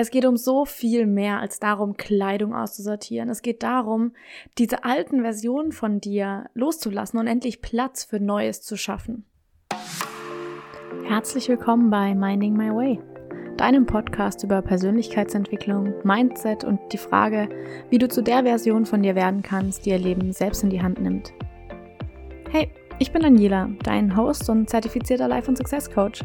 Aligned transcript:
Es 0.00 0.10
geht 0.10 0.24
um 0.24 0.38
so 0.38 0.64
viel 0.64 1.04
mehr 1.04 1.40
als 1.40 1.60
darum, 1.60 1.98
Kleidung 1.98 2.54
auszusortieren. 2.54 3.28
Es 3.28 3.42
geht 3.42 3.62
darum, 3.62 4.12
diese 4.56 4.82
alten 4.84 5.20
Versionen 5.20 5.72
von 5.72 6.00
dir 6.00 6.46
loszulassen 6.54 7.20
und 7.20 7.26
endlich 7.26 7.60
Platz 7.60 8.04
für 8.04 8.18
Neues 8.18 8.62
zu 8.62 8.78
schaffen. 8.78 9.26
Herzlich 11.04 11.50
willkommen 11.50 11.90
bei 11.90 12.14
Minding 12.14 12.56
My 12.56 12.70
Way, 12.70 13.00
deinem 13.58 13.84
Podcast 13.84 14.42
über 14.42 14.62
Persönlichkeitsentwicklung, 14.62 15.92
Mindset 16.02 16.64
und 16.64 16.80
die 16.94 16.96
Frage, 16.96 17.50
wie 17.90 17.98
du 17.98 18.08
zu 18.08 18.22
der 18.22 18.44
Version 18.44 18.86
von 18.86 19.02
dir 19.02 19.14
werden 19.14 19.42
kannst, 19.42 19.84
die 19.84 19.90
ihr 19.90 19.98
Leben 19.98 20.32
selbst 20.32 20.62
in 20.62 20.70
die 20.70 20.80
Hand 20.80 20.98
nimmt. 20.98 21.34
Hey, 22.48 22.70
ich 22.98 23.12
bin 23.12 23.20
Daniela, 23.20 23.68
dein 23.82 24.16
Host 24.16 24.48
und 24.48 24.70
zertifizierter 24.70 25.28
Life- 25.28 25.50
und 25.50 25.58
Success 25.58 25.90
Coach. 25.90 26.24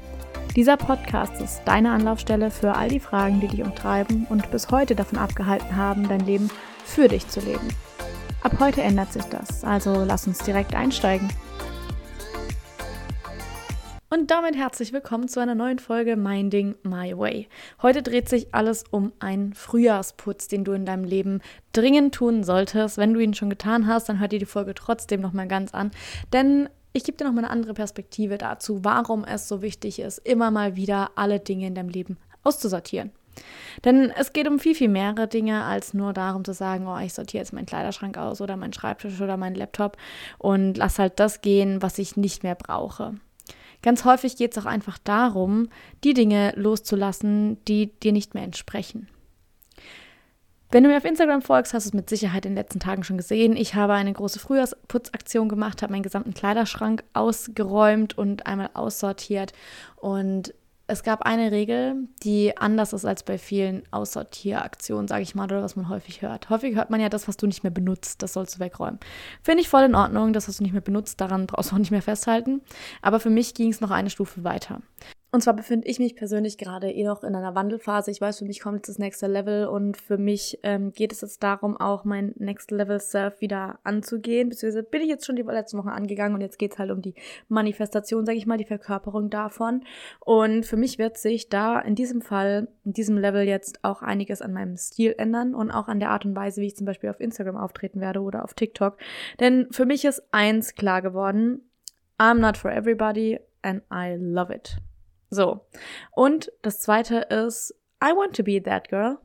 Dieser 0.55 0.75
Podcast 0.75 1.41
ist 1.41 1.61
deine 1.63 1.91
Anlaufstelle 1.91 2.51
für 2.51 2.75
all 2.75 2.89
die 2.89 2.99
Fragen, 2.99 3.39
die 3.39 3.47
dich 3.47 3.63
umtreiben 3.63 4.27
und 4.29 4.51
bis 4.51 4.69
heute 4.69 4.95
davon 4.95 5.17
abgehalten 5.17 5.77
haben, 5.77 6.09
dein 6.09 6.19
Leben 6.25 6.49
für 6.83 7.07
dich 7.07 7.25
zu 7.29 7.39
leben. 7.39 7.69
Ab 8.43 8.57
heute 8.59 8.81
ändert 8.81 9.13
sich 9.13 9.23
das, 9.23 9.63
also 9.63 10.03
lass 10.03 10.27
uns 10.27 10.39
direkt 10.39 10.75
einsteigen. 10.75 11.29
Und 14.09 14.29
damit 14.29 14.57
herzlich 14.57 14.91
willkommen 14.91 15.29
zu 15.29 15.39
einer 15.39 15.55
neuen 15.55 15.79
Folge 15.79 16.17
Minding 16.17 16.75
My 16.83 17.17
Way. 17.17 17.47
Heute 17.81 18.03
dreht 18.03 18.27
sich 18.27 18.53
alles 18.53 18.83
um 18.91 19.13
einen 19.19 19.53
Frühjahrsputz, 19.53 20.49
den 20.49 20.65
du 20.65 20.73
in 20.73 20.85
deinem 20.85 21.05
Leben 21.05 21.39
dringend 21.71 22.13
tun 22.13 22.43
solltest. 22.43 22.97
Wenn 22.97 23.13
du 23.13 23.21
ihn 23.21 23.33
schon 23.33 23.49
getan 23.49 23.87
hast, 23.87 24.09
dann 24.09 24.19
hört 24.19 24.33
dir 24.33 24.39
die 24.39 24.45
Folge 24.45 24.73
trotzdem 24.73 25.21
nochmal 25.21 25.47
ganz 25.47 25.73
an, 25.73 25.91
denn 26.33 26.67
ich 26.93 27.03
gebe 27.03 27.17
dir 27.17 27.25
noch 27.25 27.33
mal 27.33 27.39
eine 27.39 27.49
andere 27.49 27.73
Perspektive 27.73 28.37
dazu, 28.37 28.83
warum 28.83 29.23
es 29.23 29.47
so 29.47 29.61
wichtig 29.61 29.99
ist, 29.99 30.17
immer 30.19 30.51
mal 30.51 30.75
wieder 30.75 31.11
alle 31.15 31.39
Dinge 31.39 31.67
in 31.67 31.75
deinem 31.75 31.89
Leben 31.89 32.17
auszusortieren. 32.43 33.11
Denn 33.85 34.11
es 34.11 34.33
geht 34.33 34.47
um 34.47 34.59
viel, 34.59 34.75
viel 34.75 34.89
mehrere 34.89 35.27
Dinge, 35.27 35.63
als 35.63 35.93
nur 35.93 36.13
darum 36.13 36.43
zu 36.43 36.53
sagen, 36.53 36.87
oh, 36.87 36.97
ich 36.99 37.13
sortiere 37.13 37.41
jetzt 37.41 37.53
meinen 37.53 37.65
Kleiderschrank 37.65 38.17
aus 38.17 38.41
oder 38.41 38.57
meinen 38.57 38.73
Schreibtisch 38.73 39.21
oder 39.21 39.37
meinen 39.37 39.55
Laptop 39.55 39.97
und 40.37 40.77
lass 40.77 40.99
halt 40.99 41.19
das 41.19 41.41
gehen, 41.41 41.81
was 41.81 41.97
ich 41.97 42.17
nicht 42.17 42.43
mehr 42.43 42.55
brauche. 42.55 43.15
Ganz 43.81 44.05
häufig 44.05 44.35
geht 44.35 44.51
es 44.51 44.61
auch 44.61 44.67
einfach 44.67 44.97
darum, 44.99 45.69
die 46.03 46.13
Dinge 46.13 46.53
loszulassen, 46.55 47.57
die 47.65 47.87
dir 48.01 48.11
nicht 48.11 48.33
mehr 48.33 48.43
entsprechen. 48.43 49.07
Wenn 50.71 50.83
du 50.85 50.89
mir 50.89 50.95
auf 50.95 51.03
Instagram 51.03 51.41
folgst, 51.41 51.73
hast 51.73 51.85
du 51.85 51.89
es 51.89 51.93
mit 51.93 52.09
Sicherheit 52.09 52.45
in 52.45 52.53
den 52.53 52.57
letzten 52.57 52.79
Tagen 52.79 53.03
schon 53.03 53.17
gesehen. 53.17 53.57
Ich 53.57 53.75
habe 53.75 53.91
eine 53.91 54.13
große 54.13 54.39
Frühjahrsputzaktion 54.39 55.49
gemacht, 55.49 55.81
habe 55.81 55.91
meinen 55.91 56.01
gesamten 56.01 56.33
Kleiderschrank 56.33 57.03
ausgeräumt 57.11 58.17
und 58.17 58.47
einmal 58.47 58.69
aussortiert. 58.73 59.51
Und 59.97 60.53
es 60.87 61.03
gab 61.03 61.23
eine 61.23 61.51
Regel, 61.51 62.07
die 62.23 62.57
anders 62.57 62.93
ist 62.93 63.03
als 63.03 63.23
bei 63.23 63.37
vielen 63.37 63.83
Aussortieraktionen, 63.91 65.09
sage 65.09 65.23
ich 65.23 65.35
mal, 65.35 65.43
oder 65.43 65.61
was 65.61 65.75
man 65.75 65.89
häufig 65.89 66.21
hört. 66.21 66.49
Häufig 66.49 66.73
hört 66.75 66.89
man 66.89 67.01
ja 67.01 67.09
das, 67.09 67.27
was 67.27 67.35
du 67.35 67.47
nicht 67.47 67.63
mehr 67.63 67.71
benutzt, 67.71 68.21
das 68.21 68.31
sollst 68.31 68.55
du 68.55 68.59
wegräumen. 68.59 68.99
Finde 69.43 69.61
ich 69.61 69.67
voll 69.67 69.83
in 69.83 69.95
Ordnung, 69.95 70.31
das, 70.31 70.47
was 70.47 70.57
du 70.57 70.63
nicht 70.63 70.71
mehr 70.73 70.81
benutzt, 70.81 71.19
daran 71.19 71.47
brauchst 71.47 71.71
du 71.71 71.75
auch 71.75 71.79
nicht 71.79 71.91
mehr 71.91 72.01
festhalten. 72.01 72.61
Aber 73.01 73.19
für 73.19 73.29
mich 73.29 73.55
ging 73.55 73.71
es 73.71 73.81
noch 73.81 73.91
eine 73.91 74.09
Stufe 74.09 74.45
weiter. 74.45 74.81
Und 75.33 75.41
zwar 75.41 75.55
befinde 75.55 75.87
ich 75.87 75.97
mich 75.97 76.17
persönlich 76.17 76.57
gerade 76.57 76.91
eh 76.91 77.05
noch 77.05 77.23
in 77.23 77.35
einer 77.35 77.55
Wandelphase. 77.55 78.11
Ich 78.11 78.19
weiß, 78.19 78.39
für 78.39 78.45
mich 78.45 78.59
kommt 78.59 78.79
jetzt 78.79 78.89
das 78.89 78.99
nächste 78.99 79.27
Level 79.27 79.65
und 79.65 79.95
für 79.95 80.17
mich 80.17 80.59
ähm, 80.63 80.91
geht 80.91 81.13
es 81.13 81.21
jetzt 81.21 81.41
darum, 81.41 81.77
auch 81.77 82.03
mein 82.03 82.33
Next 82.37 82.69
Level 82.69 82.99
Surf 82.99 83.39
wieder 83.39 83.79
anzugehen. 83.85 84.49
Beziehungsweise 84.49 84.83
bin 84.83 85.01
ich 85.01 85.07
jetzt 85.07 85.25
schon 85.25 85.37
die 85.37 85.43
letzten 85.43 85.77
Wochen 85.77 85.87
angegangen 85.87 86.35
und 86.35 86.41
jetzt 86.41 86.59
geht 86.59 86.73
es 86.73 86.79
halt 86.79 86.91
um 86.91 87.01
die 87.01 87.15
Manifestation, 87.47 88.25
sage 88.25 88.37
ich 88.37 88.45
mal, 88.45 88.57
die 88.57 88.65
Verkörperung 88.65 89.29
davon. 89.29 89.85
Und 90.19 90.65
für 90.65 90.75
mich 90.75 90.99
wird 90.99 91.17
sich 91.17 91.47
da 91.47 91.79
in 91.79 91.95
diesem 91.95 92.21
Fall, 92.21 92.67
in 92.83 92.91
diesem 92.91 93.17
Level 93.17 93.43
jetzt 93.43 93.85
auch 93.85 94.01
einiges 94.01 94.41
an 94.41 94.51
meinem 94.51 94.75
Stil 94.75 95.15
ändern 95.17 95.55
und 95.55 95.71
auch 95.71 95.87
an 95.87 96.01
der 96.01 96.09
Art 96.09 96.25
und 96.25 96.35
Weise, 96.35 96.59
wie 96.59 96.67
ich 96.67 96.75
zum 96.75 96.85
Beispiel 96.85 97.09
auf 97.09 97.21
Instagram 97.21 97.55
auftreten 97.55 98.01
werde 98.01 98.19
oder 98.19 98.43
auf 98.43 98.53
TikTok. 98.53 98.97
Denn 99.39 99.67
für 99.71 99.85
mich 99.85 100.03
ist 100.03 100.23
eins 100.33 100.75
klar 100.75 101.01
geworden. 101.01 101.61
I'm 102.19 102.39
not 102.39 102.57
for 102.57 102.69
everybody 102.69 103.39
and 103.61 103.81
I 103.89 104.17
love 104.19 104.53
it. 104.53 104.75
So. 105.31 105.61
Und 106.11 106.51
das 106.61 106.81
zweite 106.81 107.15
ist, 107.17 107.73
I 108.03 108.09
want 108.09 108.35
to 108.35 108.43
be 108.43 108.61
that 108.61 108.89
girl. 108.89 109.17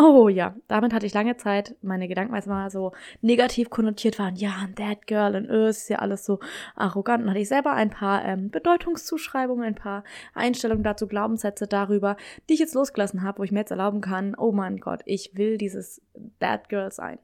Oh 0.00 0.28
ja, 0.28 0.54
damit 0.68 0.92
hatte 0.92 1.06
ich 1.06 1.12
lange 1.12 1.36
Zeit 1.36 1.74
meine 1.82 2.06
Gedanken, 2.06 2.32
weil 2.32 2.38
es 2.38 2.46
mal 2.46 2.70
so 2.70 2.92
negativ 3.20 3.68
konnotiert 3.68 4.20
waren. 4.20 4.36
Ja, 4.36 4.68
that 4.76 5.08
girl 5.08 5.34
und 5.34 5.50
öh, 5.50 5.68
ist 5.68 5.88
ja 5.88 5.98
alles 5.98 6.24
so 6.24 6.38
arrogant. 6.76 7.24
Und 7.24 7.30
hatte 7.30 7.40
ich 7.40 7.48
selber 7.48 7.72
ein 7.72 7.90
paar 7.90 8.24
ähm, 8.24 8.50
Bedeutungszuschreibungen, 8.50 9.64
ein 9.64 9.74
paar 9.74 10.04
Einstellungen 10.34 10.84
dazu, 10.84 11.08
Glaubenssätze 11.08 11.66
darüber, 11.66 12.16
die 12.48 12.54
ich 12.54 12.60
jetzt 12.60 12.74
losgelassen 12.74 13.22
habe, 13.24 13.40
wo 13.40 13.42
ich 13.42 13.50
mir 13.50 13.60
jetzt 13.60 13.72
erlauben 13.72 14.00
kann, 14.00 14.36
oh 14.36 14.52
mein 14.52 14.78
Gott, 14.78 15.02
ich 15.04 15.32
will 15.34 15.58
dieses 15.58 16.00
that 16.38 16.68
girl 16.68 16.92
sein. 16.92 17.18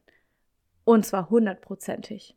Und 0.85 1.07
zwar 1.07 1.31
hundertprozentig. 1.31 2.37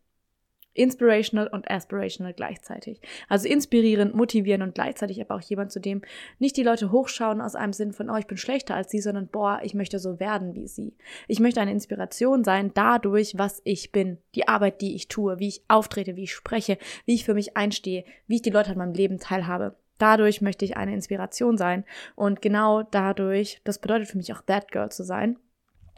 Inspirational 0.77 1.47
und 1.47 1.69
aspirational 1.69 2.33
gleichzeitig. 2.33 3.01
Also 3.27 3.47
inspirierend, 3.47 4.13
motivierend 4.13 4.63
und 4.63 4.75
gleichzeitig 4.75 5.19
aber 5.19 5.35
auch 5.35 5.41
jemand, 5.41 5.71
zu 5.71 5.79
dem 5.79 6.01
nicht 6.39 6.55
die 6.55 6.63
Leute 6.63 6.91
hochschauen 6.91 7.41
aus 7.41 7.55
einem 7.55 7.73
Sinn 7.73 7.93
von, 7.93 8.09
oh, 8.09 8.15
ich 8.15 8.27
bin 8.27 8.37
schlechter 8.37 8.75
als 8.75 8.91
sie, 8.91 8.99
sondern, 8.99 9.27
boah, 9.27 9.59
ich 9.63 9.73
möchte 9.73 9.99
so 9.99 10.19
werden 10.19 10.55
wie 10.55 10.67
sie. 10.67 10.95
Ich 11.27 11.39
möchte 11.39 11.61
eine 11.61 11.71
Inspiration 11.71 12.43
sein 12.43 12.71
dadurch, 12.73 13.37
was 13.37 13.61
ich 13.63 13.91
bin, 13.91 14.19
die 14.35 14.47
Arbeit, 14.47 14.81
die 14.81 14.95
ich 14.95 15.07
tue, 15.07 15.39
wie 15.39 15.47
ich 15.47 15.63
auftrete, 15.67 16.15
wie 16.15 16.23
ich 16.23 16.33
spreche, 16.33 16.77
wie 17.05 17.15
ich 17.15 17.25
für 17.25 17.33
mich 17.33 17.57
einstehe, 17.57 18.03
wie 18.27 18.35
ich 18.35 18.41
die 18.41 18.51
Leute 18.51 18.71
an 18.71 18.77
meinem 18.77 18.93
Leben 18.93 19.19
teilhabe. 19.19 19.75
Dadurch 19.97 20.41
möchte 20.41 20.63
ich 20.63 20.77
eine 20.77 20.93
Inspiration 20.93 21.57
sein 21.57 21.83
und 22.15 22.41
genau 22.41 22.83
dadurch, 22.83 23.61
das 23.63 23.79
bedeutet 23.79 24.07
für 24.07 24.17
mich 24.17 24.31
auch 24.31 24.41
That 24.41 24.71
Girl 24.71 24.91
zu 24.91 25.03
sein, 25.03 25.37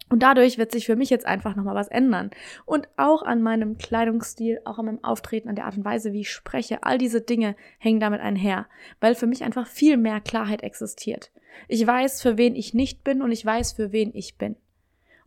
und 0.09 0.23
dadurch 0.23 0.57
wird 0.57 0.71
sich 0.71 0.85
für 0.85 0.95
mich 0.95 1.09
jetzt 1.09 1.25
einfach 1.25 1.55
nochmal 1.55 1.75
was 1.75 1.87
ändern. 1.87 2.31
Und 2.65 2.87
auch 2.97 3.21
an 3.21 3.41
meinem 3.41 3.77
Kleidungsstil, 3.77 4.59
auch 4.65 4.79
an 4.79 4.85
meinem 4.85 5.03
Auftreten, 5.03 5.49
an 5.49 5.55
der 5.55 5.65
Art 5.65 5.77
und 5.77 5.85
Weise, 5.85 6.11
wie 6.11 6.21
ich 6.21 6.31
spreche, 6.31 6.83
all 6.83 6.97
diese 6.97 7.21
Dinge 7.21 7.55
hängen 7.77 7.99
damit 7.99 8.21
einher, 8.21 8.67
weil 8.99 9.15
für 9.15 9.27
mich 9.27 9.43
einfach 9.43 9.67
viel 9.67 9.97
mehr 9.97 10.19
Klarheit 10.19 10.63
existiert. 10.63 11.31
Ich 11.67 11.85
weiß, 11.85 12.21
für 12.21 12.37
wen 12.37 12.55
ich 12.55 12.73
nicht 12.73 13.03
bin 13.03 13.21
und 13.21 13.31
ich 13.31 13.45
weiß, 13.45 13.73
für 13.73 13.91
wen 13.91 14.11
ich 14.13 14.37
bin. 14.37 14.55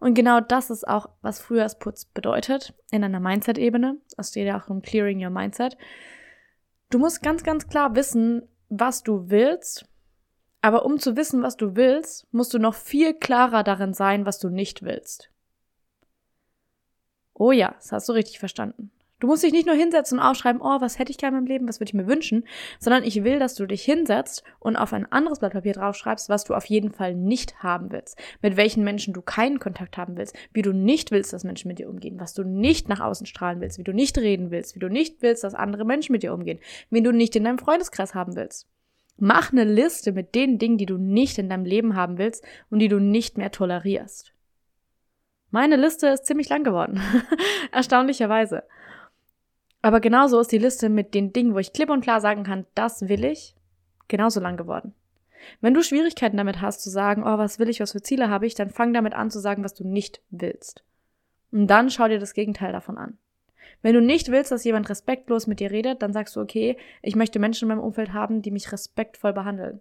Und 0.01 0.15
genau 0.15 0.41
das 0.41 0.71
ist 0.71 0.89
auch, 0.89 1.11
was 1.21 1.41
Frühjahrsputz 1.41 2.07
bedeutet, 2.07 2.75
in 2.91 3.05
einer 3.05 3.21
Mindset-Ebene. 3.21 3.99
Es 4.17 4.31
steht 4.31 4.49
ja 4.49 4.61
auch 4.61 4.69
um 4.69 4.83
Clearing 4.83 5.25
Your 5.25 5.31
Mindset. 5.31 5.77
Du 6.91 6.99
musst 6.99 7.23
ganz, 7.23 7.45
ganz 7.45 7.69
klar 7.69 7.95
wissen, 7.95 8.43
was 8.69 9.05
du 9.05 9.31
willst 9.31 9.87
aber 10.63 10.85
um 10.85 10.99
zu 10.99 11.17
wissen, 11.17 11.43
was 11.43 11.57
du 11.57 11.77
willst, 11.77 12.27
musst 12.33 12.55
du 12.55 12.59
noch 12.59 12.75
viel 12.75 13.13
klarer 13.13 13.65
darin 13.65 13.93
sein, 13.93 14.25
was 14.25 14.39
du 14.39 14.49
nicht 14.49 14.83
willst. 14.83 15.29
Oh 17.35 17.51
ja, 17.51 17.75
das 17.77 17.93
hast 17.93 18.09
du 18.09 18.13
richtig 18.13 18.39
verstanden. 18.39 18.93
Du 19.19 19.29
musst 19.29 19.45
dich 19.45 19.53
nicht 19.53 19.67
nur 19.67 19.77
hinsetzen 19.77 20.19
und 20.19 20.25
aufschreiben, 20.25 20.61
oh, 20.61 20.81
was 20.81 20.99
hätte 20.99 21.13
ich 21.13 21.19
gerne 21.19 21.39
im 21.39 21.47
Leben, 21.47 21.69
was 21.69 21.79
würde 21.79 21.91
ich 21.91 21.95
mir 21.95 22.09
wünschen, 22.09 22.45
sondern 22.81 23.05
ich 23.05 23.23
will, 23.23 23.39
dass 23.39 23.55
du 23.55 23.67
dich 23.67 23.85
hinsetzt 23.85 24.43
und 24.59 24.75
auf 24.77 24.93
ein 24.93 25.11
anderes 25.11 25.39
Blatt 25.39 25.53
Papier 25.53 25.75
draufschreibst, 25.75 26.29
was 26.29 26.43
du 26.43 26.55
auf 26.55 26.65
jeden 26.65 26.91
Fall 26.91 27.15
nicht 27.15 27.63
haben 27.63 27.93
willst, 27.93 28.19
mit 28.41 28.57
welchen 28.57 28.83
Menschen 28.83 29.15
du 29.15 29.23
keinen 29.23 29.61
Kontakt 29.61 29.97
haben 29.97 30.17
willst, 30.17 30.37
wie 30.53 30.63
du 30.63 30.73
nicht 30.73 31.13
willst, 31.13 31.33
dass 31.33 31.45
Menschen 31.45 31.69
mit 31.69 31.79
dir 31.79 31.89
umgehen, 31.89 32.19
was 32.19 32.35
du 32.35 32.43
nicht 32.43 32.89
nach 32.89 32.99
außen 32.99 33.27
strahlen 33.27 33.61
willst, 33.61 33.79
wie 33.79 33.85
du 33.85 33.93
nicht 33.93 34.19
reden 34.19 34.51
willst, 34.51 34.75
wie 34.75 34.81
du 34.81 34.89
nicht 34.89 35.23
willst, 35.23 35.45
dass 35.45 35.55
andere 35.55 35.85
Menschen 35.85 36.13
mit 36.13 36.25
dir 36.25 36.35
umgehen, 36.35 36.59
wen 36.91 37.05
du 37.05 37.13
nicht 37.13 37.37
in 37.37 37.45
deinem 37.45 37.59
Freundeskreis 37.59 38.17
haben 38.17 38.35
willst. 38.35 38.69
Mach 39.25 39.53
eine 39.53 39.63
Liste 39.63 40.11
mit 40.11 40.35
den 40.35 40.59
Dingen, 40.59 40.79
die 40.79 40.87
du 40.87 40.99
nicht 40.99 41.39
in 41.39 41.49
deinem 41.49 41.65
Leben 41.65 41.95
haben 41.95 42.19
willst 42.19 42.45
und 42.71 42.81
die 42.81 42.89
du 42.89 42.99
nicht 42.99 43.39
mehr 43.39 43.53
tolerierst. 43.53 44.35
Meine 45.53 45.77
Liste 45.77 46.09
ist 46.09 46.27
ziemlich 46.27 46.49
lang 46.49 46.65
geworden. 46.65 47.01
Erstaunlicherweise. 47.71 48.65
Aber 49.81 50.01
genauso 50.01 50.41
ist 50.41 50.51
die 50.51 50.59
Liste 50.59 50.89
mit 50.89 51.15
den 51.15 51.33
Dingen, 51.33 51.55
wo 51.55 51.61
ich 51.61 51.73
klipp 51.73 51.89
und 51.91 52.01
klar 52.01 52.21
sagen 52.21 52.43
kann, 52.43 52.67
das 52.75 53.09
will 53.09 53.25
ich, 53.25 53.55
genauso 54.09 54.41
lang 54.41 54.57
geworden. 54.57 54.93
Wenn 55.61 55.75
du 55.75 55.85
Schwierigkeiten 55.85 56.37
damit 56.37 56.61
hast 56.61 56.83
zu 56.83 56.91
sagen, 56.91 57.23
oh, 57.23 57.39
was 57.39 57.61
will 57.61 57.69
ich, 57.69 57.79
was 57.79 57.93
für 57.93 58.03
Ziele 58.03 58.29
habe 58.29 58.47
ich, 58.47 58.57
dann 58.57 58.71
fang 58.71 58.93
damit 58.93 59.15
an 59.15 59.31
zu 59.31 59.39
sagen, 59.39 59.63
was 59.63 59.75
du 59.75 59.87
nicht 59.87 60.21
willst. 60.31 60.83
Und 61.53 61.69
dann 61.69 61.91
schau 61.91 62.09
dir 62.09 62.19
das 62.19 62.35
Gegenteil 62.35 62.73
davon 62.73 62.99
an. 62.99 63.19
Wenn 63.83 63.95
du 63.95 64.01
nicht 64.01 64.31
willst, 64.31 64.53
dass 64.53 64.65
jemand 64.65 64.89
respektlos 64.89 65.47
mit 65.47 65.61
dir 65.61 65.71
redet, 65.71 66.03
dann 66.03 66.13
sagst 66.13 66.37
du, 66.37 66.41
okay, 66.41 66.77
ich 67.03 67.17
möchte 67.17 67.39
Menschen 67.39 67.69
in 67.69 67.77
meinem 67.77 67.85
Umfeld 67.85 68.13
haben, 68.13 68.41
die 68.41 68.53
mich 68.53 68.73
respektvoll 68.73 69.33
behandeln. 69.33 69.81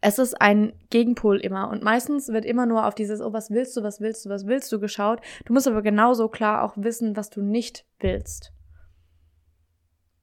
es 0.00 0.18
ist 0.18 0.40
ein 0.40 0.72
Gegenpol 0.90 1.38
immer. 1.38 1.68
Und 1.70 1.82
meistens 1.82 2.28
wird 2.28 2.44
immer 2.44 2.66
nur 2.66 2.86
auf 2.86 2.94
dieses, 2.94 3.20
oh, 3.20 3.32
was 3.32 3.50
willst 3.50 3.76
du, 3.76 3.82
was 3.82 4.00
willst 4.00 4.24
du, 4.24 4.30
was 4.30 4.46
willst 4.46 4.70
du 4.72 4.78
geschaut. 4.78 5.20
Du 5.44 5.52
musst 5.52 5.66
aber 5.66 5.82
genauso 5.82 6.28
klar 6.28 6.62
auch 6.62 6.74
wissen, 6.76 7.16
was 7.16 7.30
du 7.30 7.40
nicht 7.42 7.84
willst. 7.98 8.52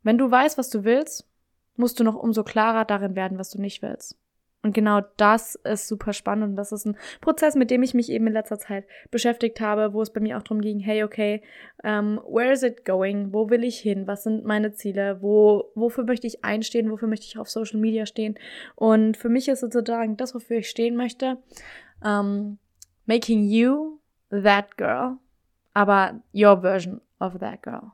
Wenn 0.03 0.17
du 0.17 0.29
weißt, 0.29 0.57
was 0.57 0.69
du 0.69 0.83
willst, 0.83 1.27
musst 1.75 1.99
du 1.99 2.03
noch 2.03 2.15
umso 2.15 2.43
klarer 2.43 2.85
darin 2.85 3.15
werden, 3.15 3.37
was 3.37 3.49
du 3.49 3.61
nicht 3.61 3.81
willst. 3.81 4.17
Und 4.61 4.73
genau 4.73 4.99
das 5.15 5.55
ist 5.55 5.87
super 5.87 6.11
spannend 6.11 6.49
und 6.49 6.55
das 6.57 6.73
ist 6.73 6.85
ein 6.85 6.97
Prozess, 7.21 7.55
mit 7.55 7.71
dem 7.71 7.81
ich 7.81 7.93
mich 7.93 8.11
eben 8.11 8.27
in 8.27 8.33
letzter 8.33 8.59
Zeit 8.59 8.85
beschäftigt 9.09 9.61
habe, 9.61 9.93
wo 9.93 10.01
es 10.01 10.11
bei 10.11 10.19
mir 10.19 10.37
auch 10.37 10.43
darum 10.43 10.59
ging, 10.59 10.79
hey, 10.79 11.03
okay, 11.03 11.41
um, 11.81 11.89
ähm, 11.89 12.21
where 12.27 12.51
is 12.51 12.61
it 12.61 12.83
going? 12.83 13.31
Wo 13.31 13.49
will 13.49 13.63
ich 13.63 13.79
hin? 13.79 14.05
Was 14.05 14.23
sind 14.23 14.43
meine 14.43 14.73
Ziele? 14.73 15.21
Wo, 15.21 15.71
wofür 15.75 16.03
möchte 16.03 16.27
ich 16.27 16.43
einstehen? 16.43 16.91
Wofür 16.91 17.07
möchte 17.07 17.25
ich 17.25 17.37
auf 17.37 17.49
Social 17.49 17.79
Media 17.79 18.05
stehen? 18.05 18.37
Und 18.75 19.15
für 19.15 19.29
mich 19.29 19.47
ist 19.47 19.61
sozusagen 19.61 20.17
das, 20.17 20.35
wofür 20.35 20.57
ich 20.57 20.69
stehen 20.69 20.97
möchte, 20.97 21.37
um, 22.01 22.09
ähm, 22.09 22.57
making 23.05 23.45
you 23.49 23.99
that 24.29 24.75
girl, 24.77 25.17
aber 25.73 26.21
your 26.33 26.59
version 26.59 26.99
of 27.19 27.39
that 27.39 27.63
girl 27.63 27.93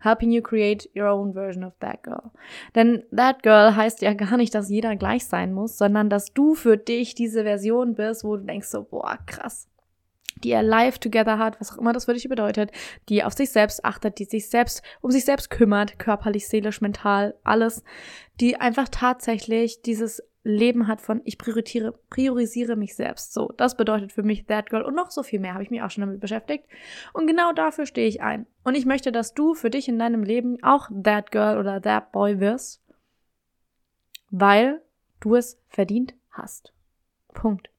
helping 0.00 0.30
you 0.30 0.42
create 0.42 0.88
your 0.94 1.08
own 1.08 1.32
version 1.32 1.64
of 1.64 1.74
that 1.80 2.02
girl. 2.02 2.30
Denn 2.74 3.04
that 3.14 3.42
girl 3.42 3.74
heißt 3.74 4.02
ja 4.02 4.14
gar 4.14 4.36
nicht, 4.36 4.54
dass 4.54 4.68
jeder 4.68 4.96
gleich 4.96 5.26
sein 5.26 5.52
muss, 5.52 5.78
sondern 5.78 6.10
dass 6.10 6.32
du 6.32 6.54
für 6.54 6.76
dich 6.76 7.14
diese 7.14 7.42
Version 7.42 7.94
bist, 7.94 8.24
wo 8.24 8.36
du 8.36 8.44
denkst 8.44 8.68
so, 8.68 8.84
boah, 8.84 9.18
krass. 9.26 9.68
Die 10.44 10.50
er 10.50 10.62
live 10.62 10.98
together 11.00 11.38
hat, 11.38 11.60
was 11.60 11.72
auch 11.72 11.78
immer 11.78 11.92
das 11.92 12.04
für 12.04 12.14
dich 12.14 12.28
bedeutet, 12.28 12.70
die 13.08 13.24
auf 13.24 13.32
sich 13.32 13.50
selbst 13.50 13.84
achtet, 13.84 14.20
die 14.20 14.24
sich 14.24 14.48
selbst 14.48 14.82
um 15.00 15.10
sich 15.10 15.24
selbst 15.24 15.50
kümmert, 15.50 15.98
körperlich, 15.98 16.46
seelisch, 16.46 16.80
mental, 16.80 17.34
alles, 17.42 17.82
die 18.40 18.56
einfach 18.60 18.88
tatsächlich 18.88 19.82
dieses 19.82 20.22
Leben 20.50 20.86
hat 20.86 21.00
von 21.00 21.20
ich 21.24 21.38
priorisiere, 21.38 21.92
priorisiere 22.10 22.76
mich 22.76 22.94
selbst. 22.96 23.32
So, 23.32 23.52
das 23.56 23.76
bedeutet 23.76 24.12
für 24.12 24.22
mich 24.22 24.46
That 24.46 24.70
Girl 24.70 24.82
und 24.82 24.94
noch 24.94 25.10
so 25.10 25.22
viel 25.22 25.40
mehr 25.40 25.54
habe 25.54 25.62
ich 25.62 25.70
mich 25.70 25.82
auch 25.82 25.90
schon 25.90 26.02
damit 26.02 26.20
beschäftigt. 26.20 26.64
Und 27.12 27.26
genau 27.26 27.52
dafür 27.52 27.86
stehe 27.86 28.08
ich 28.08 28.22
ein. 28.22 28.46
Und 28.64 28.74
ich 28.74 28.86
möchte, 28.86 29.12
dass 29.12 29.34
du 29.34 29.54
für 29.54 29.70
dich 29.70 29.88
in 29.88 29.98
deinem 29.98 30.22
Leben 30.22 30.62
auch 30.62 30.88
That 31.02 31.30
Girl 31.30 31.58
oder 31.58 31.80
That 31.80 32.12
Boy 32.12 32.40
wirst, 32.40 32.82
weil 34.30 34.82
du 35.20 35.34
es 35.34 35.60
verdient 35.68 36.14
hast. 36.30 36.72
Punkt. 37.34 37.70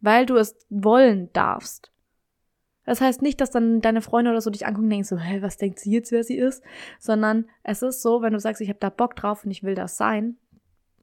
Weil 0.00 0.26
du 0.26 0.36
es 0.36 0.56
wollen 0.68 1.32
darfst. 1.32 1.90
Das 2.84 3.00
heißt 3.00 3.22
nicht, 3.22 3.40
dass 3.40 3.50
dann 3.50 3.80
deine 3.80 4.02
Freunde 4.02 4.30
oder 4.30 4.42
so 4.42 4.50
dich 4.50 4.66
angucken 4.66 4.84
und 4.84 4.90
denken 4.90 5.04
so, 5.04 5.18
hä, 5.18 5.40
was 5.40 5.56
denkt 5.56 5.78
sie 5.78 5.90
jetzt, 5.90 6.12
wer 6.12 6.22
sie 6.22 6.36
ist? 6.36 6.62
Sondern 6.98 7.48
es 7.62 7.82
ist 7.82 8.02
so, 8.02 8.20
wenn 8.20 8.34
du 8.34 8.40
sagst, 8.40 8.60
ich 8.60 8.68
habe 8.68 8.78
da 8.78 8.90
Bock 8.90 9.16
drauf 9.16 9.44
und 9.44 9.50
ich 9.50 9.62
will 9.62 9.74
das 9.74 9.96
sein, 9.96 10.36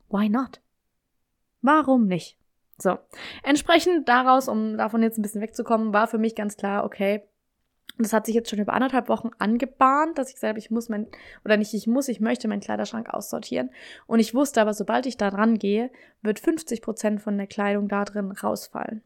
why 0.10 0.30
not? 0.30 0.62
Warum 1.62 2.08
nicht? 2.08 2.38
So, 2.78 2.98
entsprechend 3.44 4.10
daraus, 4.10 4.48
um 4.48 4.78
davon 4.78 5.04
jetzt 5.04 5.20
ein 5.20 5.22
bisschen 5.22 5.42
wegzukommen, 5.42 5.94
war 5.94 6.08
für 6.08 6.18
mich 6.18 6.36
ganz 6.36 6.58
klar, 6.58 6.84
okay, 6.84 7.22
das 7.98 8.14
hat 8.14 8.26
sich 8.26 8.34
jetzt 8.34 8.50
schon 8.50 8.60
über 8.60 8.74
anderthalb 8.74 9.10
Wochen 9.10 9.30
angebahnt, 9.38 10.18
dass 10.18 10.32
ich 10.32 10.40
selber, 10.40 10.58
ich 10.58 10.72
muss 10.72 10.90
mein, 10.90 11.08
oder 11.46 11.58
nicht 11.58 11.74
ich 11.74 11.86
muss, 11.86 12.08
ich 12.08 12.20
möchte 12.20 12.48
meinen 12.48 12.62
Kleiderschrank 12.62 13.14
aussortieren. 13.14 13.70
Und 14.08 14.20
ich 14.20 14.34
wusste 14.34 14.62
aber, 14.62 14.74
sobald 14.74 15.06
ich 15.06 15.18
da 15.18 15.30
dran 15.30 15.60
gehe, 15.60 15.92
wird 16.22 16.40
50 16.40 16.82
Prozent 16.82 17.22
von 17.22 17.38
der 17.38 17.48
Kleidung 17.48 17.88
da 17.88 18.06
drin 18.06 18.32
rausfallen. 18.32 19.04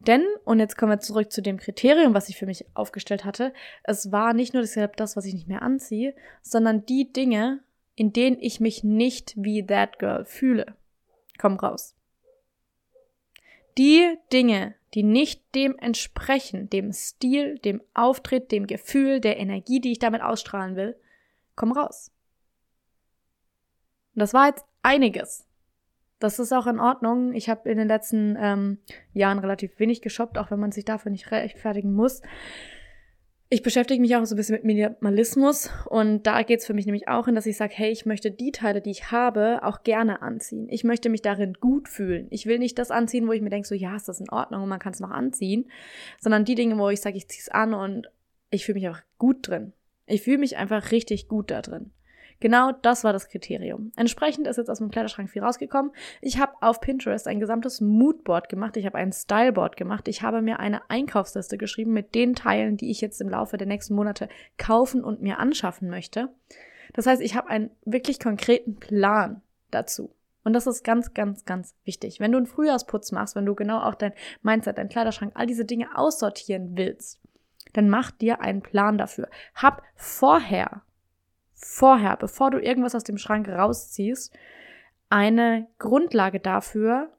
Denn, 0.00 0.24
und 0.44 0.58
jetzt 0.58 0.76
kommen 0.76 0.92
wir 0.92 1.00
zurück 1.00 1.30
zu 1.30 1.40
dem 1.40 1.58
Kriterium, 1.58 2.14
was 2.14 2.28
ich 2.28 2.36
für 2.36 2.46
mich 2.46 2.66
aufgestellt 2.74 3.24
hatte, 3.24 3.52
es 3.84 4.12
war 4.12 4.34
nicht 4.34 4.54
nur 4.54 4.62
das, 4.62 5.16
was 5.16 5.24
ich 5.24 5.34
nicht 5.34 5.48
mehr 5.48 5.62
anziehe, 5.62 6.14
sondern 6.42 6.84
die 6.84 7.12
Dinge, 7.12 7.60
in 7.94 8.12
denen 8.12 8.38
ich 8.40 8.60
mich 8.60 8.84
nicht 8.84 9.34
wie 9.36 9.64
that 9.64 9.98
girl 9.98 10.24
fühle 10.24 10.74
komm 11.38 11.56
raus. 11.56 11.94
Die 13.78 14.16
Dinge, 14.32 14.74
die 14.94 15.02
nicht 15.02 15.42
dem 15.54 15.76
entsprechen, 15.78 16.70
dem 16.70 16.92
Stil, 16.92 17.58
dem 17.58 17.82
Auftritt, 17.92 18.50
dem 18.50 18.66
Gefühl, 18.66 19.20
der 19.20 19.38
Energie, 19.38 19.80
die 19.80 19.92
ich 19.92 19.98
damit 19.98 20.22
ausstrahlen 20.22 20.76
will, 20.76 20.96
komm 21.54 21.72
raus. 21.72 22.10
Und 24.14 24.20
das 24.20 24.32
war 24.32 24.46
jetzt 24.46 24.64
einiges. 24.82 25.46
Das 26.18 26.38
ist 26.38 26.52
auch 26.52 26.66
in 26.66 26.80
Ordnung. 26.80 27.34
Ich 27.34 27.50
habe 27.50 27.68
in 27.68 27.76
den 27.76 27.88
letzten 27.88 28.36
ähm, 28.40 28.78
Jahren 29.12 29.38
relativ 29.38 29.78
wenig 29.78 30.00
geshoppt, 30.00 30.38
auch 30.38 30.50
wenn 30.50 30.60
man 30.60 30.72
sich 30.72 30.86
dafür 30.86 31.12
nicht 31.12 31.30
rechtfertigen 31.30 31.92
muss. 31.92 32.22
Ich 33.48 33.62
beschäftige 33.62 34.00
mich 34.00 34.16
auch 34.16 34.24
so 34.24 34.34
ein 34.34 34.38
bisschen 34.38 34.56
mit 34.56 34.64
Minimalismus 34.64 35.70
und 35.88 36.26
da 36.26 36.42
geht 36.42 36.58
es 36.58 36.66
für 36.66 36.74
mich 36.74 36.84
nämlich 36.86 37.06
auch 37.06 37.26
hin, 37.26 37.36
dass 37.36 37.46
ich 37.46 37.56
sage, 37.56 37.74
hey, 37.76 37.92
ich 37.92 38.04
möchte 38.04 38.32
die 38.32 38.50
Teile, 38.50 38.80
die 38.80 38.90
ich 38.90 39.12
habe, 39.12 39.60
auch 39.62 39.84
gerne 39.84 40.20
anziehen. 40.20 40.66
Ich 40.68 40.82
möchte 40.82 41.08
mich 41.08 41.22
darin 41.22 41.54
gut 41.54 41.88
fühlen. 41.88 42.26
Ich 42.30 42.46
will 42.46 42.58
nicht 42.58 42.76
das 42.76 42.90
anziehen, 42.90 43.28
wo 43.28 43.32
ich 43.32 43.42
mir 43.42 43.50
denke, 43.50 43.68
so 43.68 43.76
ja, 43.76 43.94
ist 43.94 44.08
das 44.08 44.18
in 44.18 44.30
Ordnung 44.30 44.64
und 44.64 44.68
man 44.68 44.80
kann 44.80 44.94
es 44.94 45.00
noch 45.00 45.12
anziehen, 45.12 45.70
sondern 46.18 46.44
die 46.44 46.56
Dinge, 46.56 46.76
wo 46.76 46.88
ich 46.88 47.00
sage, 47.00 47.16
ich 47.16 47.28
ziehe 47.28 47.42
es 47.42 47.48
an 47.48 47.72
und 47.72 48.10
ich 48.50 48.64
fühle 48.64 48.80
mich 48.80 48.88
einfach 48.88 49.04
gut 49.16 49.46
drin. 49.46 49.72
Ich 50.06 50.22
fühle 50.22 50.38
mich 50.38 50.56
einfach 50.56 50.90
richtig 50.90 51.28
gut 51.28 51.52
da 51.52 51.62
drin. 51.62 51.92
Genau 52.40 52.72
das 52.82 53.04
war 53.04 53.12
das 53.12 53.28
Kriterium. 53.28 53.92
Entsprechend 53.96 54.46
ist 54.46 54.56
jetzt 54.56 54.68
aus 54.68 54.78
dem 54.78 54.90
Kleiderschrank 54.90 55.30
viel 55.30 55.42
rausgekommen. 55.42 55.92
Ich 56.20 56.38
habe 56.38 56.52
auf 56.60 56.80
Pinterest 56.80 57.26
ein 57.26 57.40
gesamtes 57.40 57.80
Moodboard 57.80 58.48
gemacht. 58.48 58.76
Ich 58.76 58.86
habe 58.86 58.98
ein 58.98 59.12
Styleboard 59.12 59.76
gemacht. 59.76 60.08
Ich 60.08 60.22
habe 60.22 60.42
mir 60.42 60.60
eine 60.60 60.88
Einkaufsliste 60.90 61.56
geschrieben 61.56 61.92
mit 61.92 62.14
den 62.14 62.34
Teilen, 62.34 62.76
die 62.76 62.90
ich 62.90 63.00
jetzt 63.00 63.20
im 63.20 63.28
Laufe 63.28 63.56
der 63.56 63.66
nächsten 63.66 63.94
Monate 63.94 64.28
kaufen 64.58 65.02
und 65.02 65.22
mir 65.22 65.38
anschaffen 65.38 65.88
möchte. 65.88 66.28
Das 66.92 67.06
heißt, 67.06 67.22
ich 67.22 67.34
habe 67.34 67.48
einen 67.48 67.70
wirklich 67.84 68.20
konkreten 68.20 68.76
Plan 68.76 69.42
dazu. 69.70 70.14
Und 70.44 70.52
das 70.52 70.68
ist 70.68 70.84
ganz, 70.84 71.12
ganz, 71.12 71.44
ganz 71.44 71.74
wichtig. 71.84 72.20
Wenn 72.20 72.30
du 72.30 72.38
einen 72.38 72.46
Frühjahrsputz 72.46 73.10
machst, 73.10 73.34
wenn 73.34 73.46
du 73.46 73.56
genau 73.56 73.80
auch 73.80 73.96
dein 73.96 74.12
Mindset, 74.42 74.78
dein 74.78 74.88
Kleiderschrank, 74.88 75.32
all 75.34 75.46
diese 75.46 75.64
Dinge 75.64 75.98
aussortieren 75.98 76.76
willst, 76.76 77.20
dann 77.72 77.88
mach 77.88 78.12
dir 78.12 78.40
einen 78.40 78.62
Plan 78.62 78.96
dafür. 78.96 79.28
Hab 79.54 79.82
vorher 79.96 80.82
vorher, 81.56 82.16
bevor 82.16 82.50
du 82.50 82.58
irgendwas 82.60 82.94
aus 82.94 83.04
dem 83.04 83.18
Schrank 83.18 83.48
rausziehst, 83.48 84.32
eine 85.08 85.66
Grundlage 85.78 86.38
dafür, 86.38 87.10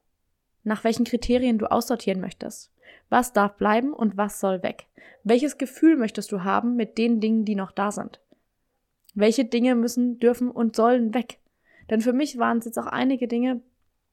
nach 0.64 0.84
welchen 0.84 1.06
Kriterien 1.06 1.58
du 1.58 1.70
aussortieren 1.72 2.22
möchtest. 2.22 2.72
Was 3.10 3.34
darf 3.34 3.56
bleiben 3.56 3.94
und 3.94 4.18
was 4.18 4.40
soll 4.40 4.64
weg? 4.64 4.88
Welches 5.24 5.58
Gefühl 5.58 5.98
möchtest 5.98 6.32
du 6.32 6.44
haben 6.44 6.76
mit 6.76 6.98
den 6.98 7.20
Dingen, 7.20 7.46
die 7.46 7.56
noch 7.56 7.72
da 7.72 7.92
sind? 7.92 8.22
Welche 9.16 9.46
Dinge 9.46 9.76
müssen, 9.76 10.20
dürfen 10.20 10.52
und 10.52 10.76
sollen 10.76 11.14
weg? 11.14 11.40
Denn 11.90 12.02
für 12.02 12.14
mich 12.14 12.38
waren 12.38 12.60
es 12.60 12.66
jetzt 12.66 12.78
auch 12.78 12.86
einige 12.86 13.28
Dinge, 13.28 13.62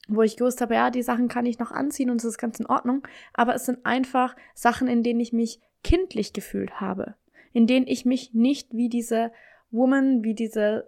wo 0.09 0.23
ich 0.23 0.37
gewusst 0.37 0.61
habe, 0.61 0.75
ja, 0.75 0.91
die 0.91 1.03
Sachen 1.03 1.29
kann 1.29 1.47
ich 1.47 1.59
noch 1.59 1.73
anziehen 1.73 2.11
und 2.11 2.17
es 2.17 2.25
ist 2.25 2.39
ganz 2.39 2.61
in 2.61 2.67
Ordnung, 2.67 3.07
aber 3.33 3.55
es 3.55 3.67
sind 3.67 3.85
einfach 3.85 4.37
Sachen, 4.55 4.87
in 4.87 5.03
denen 5.03 5.21
ich 5.21 5.33
mich 5.33 5.61
kindlich 5.83 6.33
gefühlt 6.33 6.81
habe, 6.81 7.15
in 7.53 7.67
denen 7.67 7.87
ich 7.87 8.05
mich 8.05 8.33
nicht 8.35 8.75
wie 8.75 8.89
diese 8.89 9.33
Woman, 9.75 10.25
wie 10.25 10.35
diese 10.35 10.87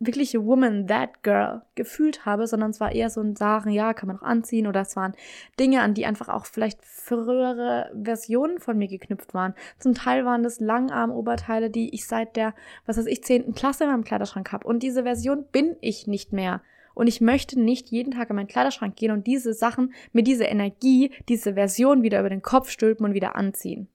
wirkliche 0.00 0.44
Woman, 0.44 0.86
that 0.86 1.22
girl 1.22 1.62
gefühlt 1.74 2.24
habe, 2.24 2.46
sondern 2.46 2.70
es 2.70 2.80
war 2.80 2.92
eher 2.92 3.10
so 3.10 3.20
ein 3.20 3.36
Sagen, 3.36 3.70
ja, 3.70 3.92
kann 3.92 4.06
man 4.06 4.16
auch 4.16 4.22
anziehen 4.22 4.66
oder 4.66 4.80
es 4.80 4.96
waren 4.96 5.12
Dinge, 5.58 5.82
an 5.82 5.92
die 5.92 6.06
einfach 6.06 6.30
auch 6.30 6.46
vielleicht 6.46 6.82
frühere 6.82 7.92
Versionen 8.02 8.58
von 8.58 8.78
mir 8.78 8.88
geknüpft 8.88 9.34
waren. 9.34 9.54
Zum 9.78 9.94
Teil 9.94 10.24
waren 10.24 10.42
das 10.42 10.58
Langarm-Oberteile, 10.58 11.68
die 11.68 11.94
ich 11.94 12.06
seit 12.06 12.34
der, 12.36 12.54
was 12.86 12.96
weiß 12.96 13.06
ich, 13.06 13.22
zehnten 13.22 13.54
Klasse 13.54 13.84
in 13.84 13.90
meinem 13.90 14.04
Kleiderschrank 14.04 14.50
habe. 14.52 14.66
Und 14.66 14.82
diese 14.82 15.02
Version 15.02 15.44
bin 15.52 15.76
ich 15.82 16.06
nicht 16.06 16.32
mehr. 16.32 16.62
Und 16.94 17.06
ich 17.06 17.20
möchte 17.20 17.60
nicht 17.60 17.90
jeden 17.90 18.12
Tag 18.12 18.30
in 18.30 18.36
meinen 18.36 18.48
Kleiderschrank 18.48 18.96
gehen 18.96 19.12
und 19.12 19.26
diese 19.26 19.52
Sachen 19.52 19.92
mit 20.12 20.26
dieser 20.26 20.48
Energie, 20.48 21.12
diese 21.28 21.54
Version 21.54 22.02
wieder 22.02 22.20
über 22.20 22.30
den 22.30 22.42
Kopf 22.42 22.70
stülpen 22.70 23.06
und 23.06 23.14
wieder 23.14 23.36
anziehen. 23.36 23.88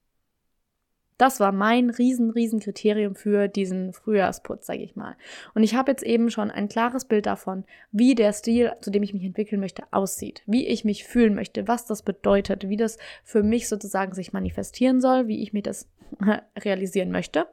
Das 1.17 1.39
war 1.39 1.51
mein 1.51 1.89
riesen, 1.89 2.29
riesen 2.29 2.59
Kriterium 2.59 3.15
für 3.15 3.47
diesen 3.47 3.93
Frühjahrsputz, 3.93 4.65
sage 4.65 4.83
ich 4.83 4.95
mal. 4.95 5.15
Und 5.53 5.63
ich 5.63 5.75
habe 5.75 5.91
jetzt 5.91 6.03
eben 6.03 6.29
schon 6.29 6.51
ein 6.51 6.67
klares 6.67 7.05
Bild 7.05 7.25
davon, 7.25 7.63
wie 7.91 8.15
der 8.15 8.33
Stil, 8.33 8.73
zu 8.81 8.91
dem 8.91 9.03
ich 9.03 9.13
mich 9.13 9.23
entwickeln 9.23 9.61
möchte, 9.61 9.83
aussieht, 9.91 10.43
wie 10.45 10.67
ich 10.67 10.83
mich 10.83 11.05
fühlen 11.05 11.33
möchte, 11.33 11.67
was 11.67 11.85
das 11.85 12.03
bedeutet, 12.03 12.67
wie 12.67 12.77
das 12.77 12.97
für 13.23 13.43
mich 13.43 13.69
sozusagen 13.69 14.13
sich 14.13 14.33
manifestieren 14.33 14.99
soll, 14.99 15.27
wie 15.27 15.41
ich 15.41 15.53
mir 15.53 15.63
das 15.63 15.87
realisieren 16.59 17.11
möchte. 17.11 17.47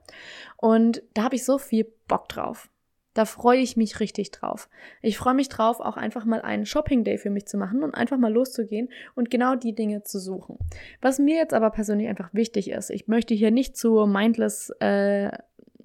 Und 0.56 1.02
da 1.14 1.24
habe 1.24 1.36
ich 1.36 1.44
so 1.44 1.58
viel 1.58 1.86
Bock 2.08 2.28
drauf. 2.28 2.68
Da 3.14 3.26
freue 3.26 3.58
ich 3.58 3.76
mich 3.76 4.00
richtig 4.00 4.30
drauf. 4.30 4.68
Ich 5.02 5.18
freue 5.18 5.34
mich 5.34 5.50
drauf, 5.50 5.80
auch 5.80 5.96
einfach 5.96 6.24
mal 6.24 6.40
einen 6.40 6.64
Shopping 6.64 7.04
Day 7.04 7.18
für 7.18 7.28
mich 7.28 7.46
zu 7.46 7.58
machen 7.58 7.82
und 7.82 7.94
einfach 7.94 8.16
mal 8.16 8.32
loszugehen 8.32 8.88
und 9.14 9.30
genau 9.30 9.54
die 9.54 9.74
Dinge 9.74 10.02
zu 10.02 10.18
suchen. 10.18 10.58
Was 11.02 11.18
mir 11.18 11.36
jetzt 11.36 11.52
aber 11.52 11.70
persönlich 11.70 12.08
einfach 12.08 12.32
wichtig 12.32 12.70
ist, 12.70 12.90
ich 12.90 13.08
möchte 13.08 13.34
hier 13.34 13.50
nicht 13.50 13.76
zu 13.76 14.06
mindless, 14.06 14.70
äh, 14.80 15.30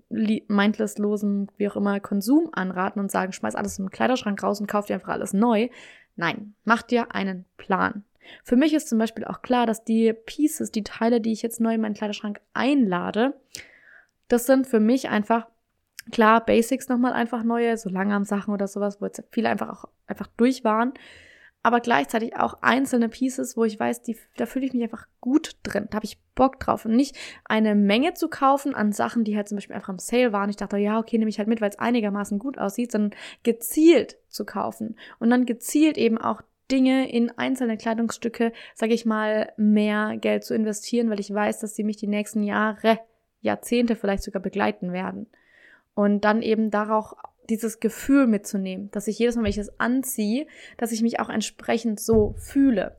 mindless-losen, 0.09 1.51
wie 1.57 1.67
auch 1.67 1.75
immer, 1.75 1.99
Konsum 1.99 2.49
anraten 2.53 3.01
und 3.01 3.11
sagen, 3.11 3.33
schmeiß 3.33 3.55
alles 3.55 3.77
im 3.77 3.89
Kleiderschrank 3.89 4.41
raus 4.41 4.61
und 4.61 4.67
kauf 4.67 4.85
dir 4.85 4.93
einfach 4.93 5.09
alles 5.09 5.33
neu. 5.33 5.67
Nein, 6.15 6.53
mach 6.63 6.81
dir 6.81 7.13
einen 7.13 7.43
Plan. 7.57 8.03
Für 8.43 8.55
mich 8.55 8.73
ist 8.73 8.87
zum 8.87 8.99
Beispiel 8.99 9.25
auch 9.25 9.41
klar, 9.41 9.65
dass 9.65 9.83
die 9.83 10.13
Pieces, 10.13 10.71
die 10.71 10.83
Teile, 10.83 11.21
die 11.21 11.31
ich 11.31 11.41
jetzt 11.41 11.59
neu 11.59 11.73
in 11.73 11.81
meinen 11.81 11.93
Kleiderschrank 11.93 12.39
einlade, 12.53 13.33
das 14.27 14.45
sind 14.45 14.67
für 14.67 14.79
mich 14.79 15.09
einfach 15.09 15.47
Klar, 16.11 16.45
Basics 16.45 16.87
nochmal 16.89 17.13
einfach 17.13 17.43
neue, 17.43 17.77
so 17.77 17.89
Langarm-Sachen 17.89 18.53
oder 18.53 18.67
sowas, 18.67 19.01
wo 19.01 19.05
jetzt 19.05 19.23
viele 19.31 19.49
einfach 19.49 19.69
auch 19.69 19.89
einfach 20.07 20.27
durch 20.37 20.63
waren. 20.63 20.93
aber 21.67 21.81
gleichzeitig 21.81 22.37
auch 22.37 22.59
einzelne 22.61 23.09
Pieces, 23.09 23.57
wo 23.57 23.65
ich 23.65 23.77
weiß, 23.77 24.01
die, 24.01 24.15
da 24.37 24.45
fühle 24.45 24.65
ich 24.65 24.73
mich 24.73 24.83
einfach 24.83 25.05
gut 25.19 25.57
drin. 25.63 25.87
Da 25.89 25.97
habe 25.97 26.05
ich 26.05 26.17
Bock 26.33 26.61
drauf. 26.61 26.85
Und 26.85 26.95
nicht 26.95 27.17
eine 27.43 27.75
Menge 27.75 28.13
zu 28.13 28.29
kaufen 28.29 28.73
an 28.73 28.93
Sachen, 28.93 29.25
die 29.25 29.35
halt 29.35 29.49
zum 29.49 29.57
Beispiel 29.57 29.75
einfach 29.75 29.89
im 29.89 29.99
Sale 29.99 30.31
waren. 30.31 30.49
Ich 30.49 30.55
dachte, 30.55 30.77
ja, 30.77 30.97
okay, 30.97 31.17
nehme 31.17 31.27
ich 31.29 31.39
halt 31.39 31.49
mit, 31.49 31.59
weil 31.59 31.69
es 31.69 31.77
einigermaßen 31.77 32.39
gut 32.39 32.57
aussieht, 32.57 32.93
sondern 32.93 33.19
gezielt 33.43 34.17
zu 34.29 34.45
kaufen. 34.45 34.95
Und 35.19 35.29
dann 35.29 35.45
gezielt 35.45 35.97
eben 35.97 36.17
auch 36.17 36.41
Dinge 36.71 37.11
in 37.11 37.31
einzelne 37.31 37.75
Kleidungsstücke, 37.75 38.53
sage 38.73 38.93
ich 38.93 39.05
mal, 39.05 39.51
mehr 39.57 40.15
Geld 40.15 40.45
zu 40.45 40.55
investieren, 40.55 41.09
weil 41.09 41.19
ich 41.19 41.33
weiß, 41.33 41.59
dass 41.59 41.75
sie 41.75 41.83
mich 41.83 41.97
die 41.97 42.07
nächsten 42.07 42.43
Jahre, 42.43 42.99
Jahrzehnte 43.41 43.97
vielleicht 43.97 44.23
sogar 44.23 44.41
begleiten 44.41 44.93
werden. 44.93 45.27
Und 45.97 46.25
dann 46.25 46.43
eben 46.43 46.69
darauf 46.69 47.15
dieses 47.49 47.79
Gefühl 47.79 48.27
mitzunehmen, 48.27 48.91
dass 48.91 49.07
ich 49.07 49.17
jedes 49.17 49.35
Mal, 49.35 49.41
wenn 49.41 49.49
ich 49.49 49.57
es 49.57 49.79
anziehe, 49.79 50.45
dass 50.77 50.91
ich 50.91 51.01
mich 51.01 51.19
auch 51.19 51.27
entsprechend 51.27 51.99
so 51.99 52.35
fühle. 52.37 52.97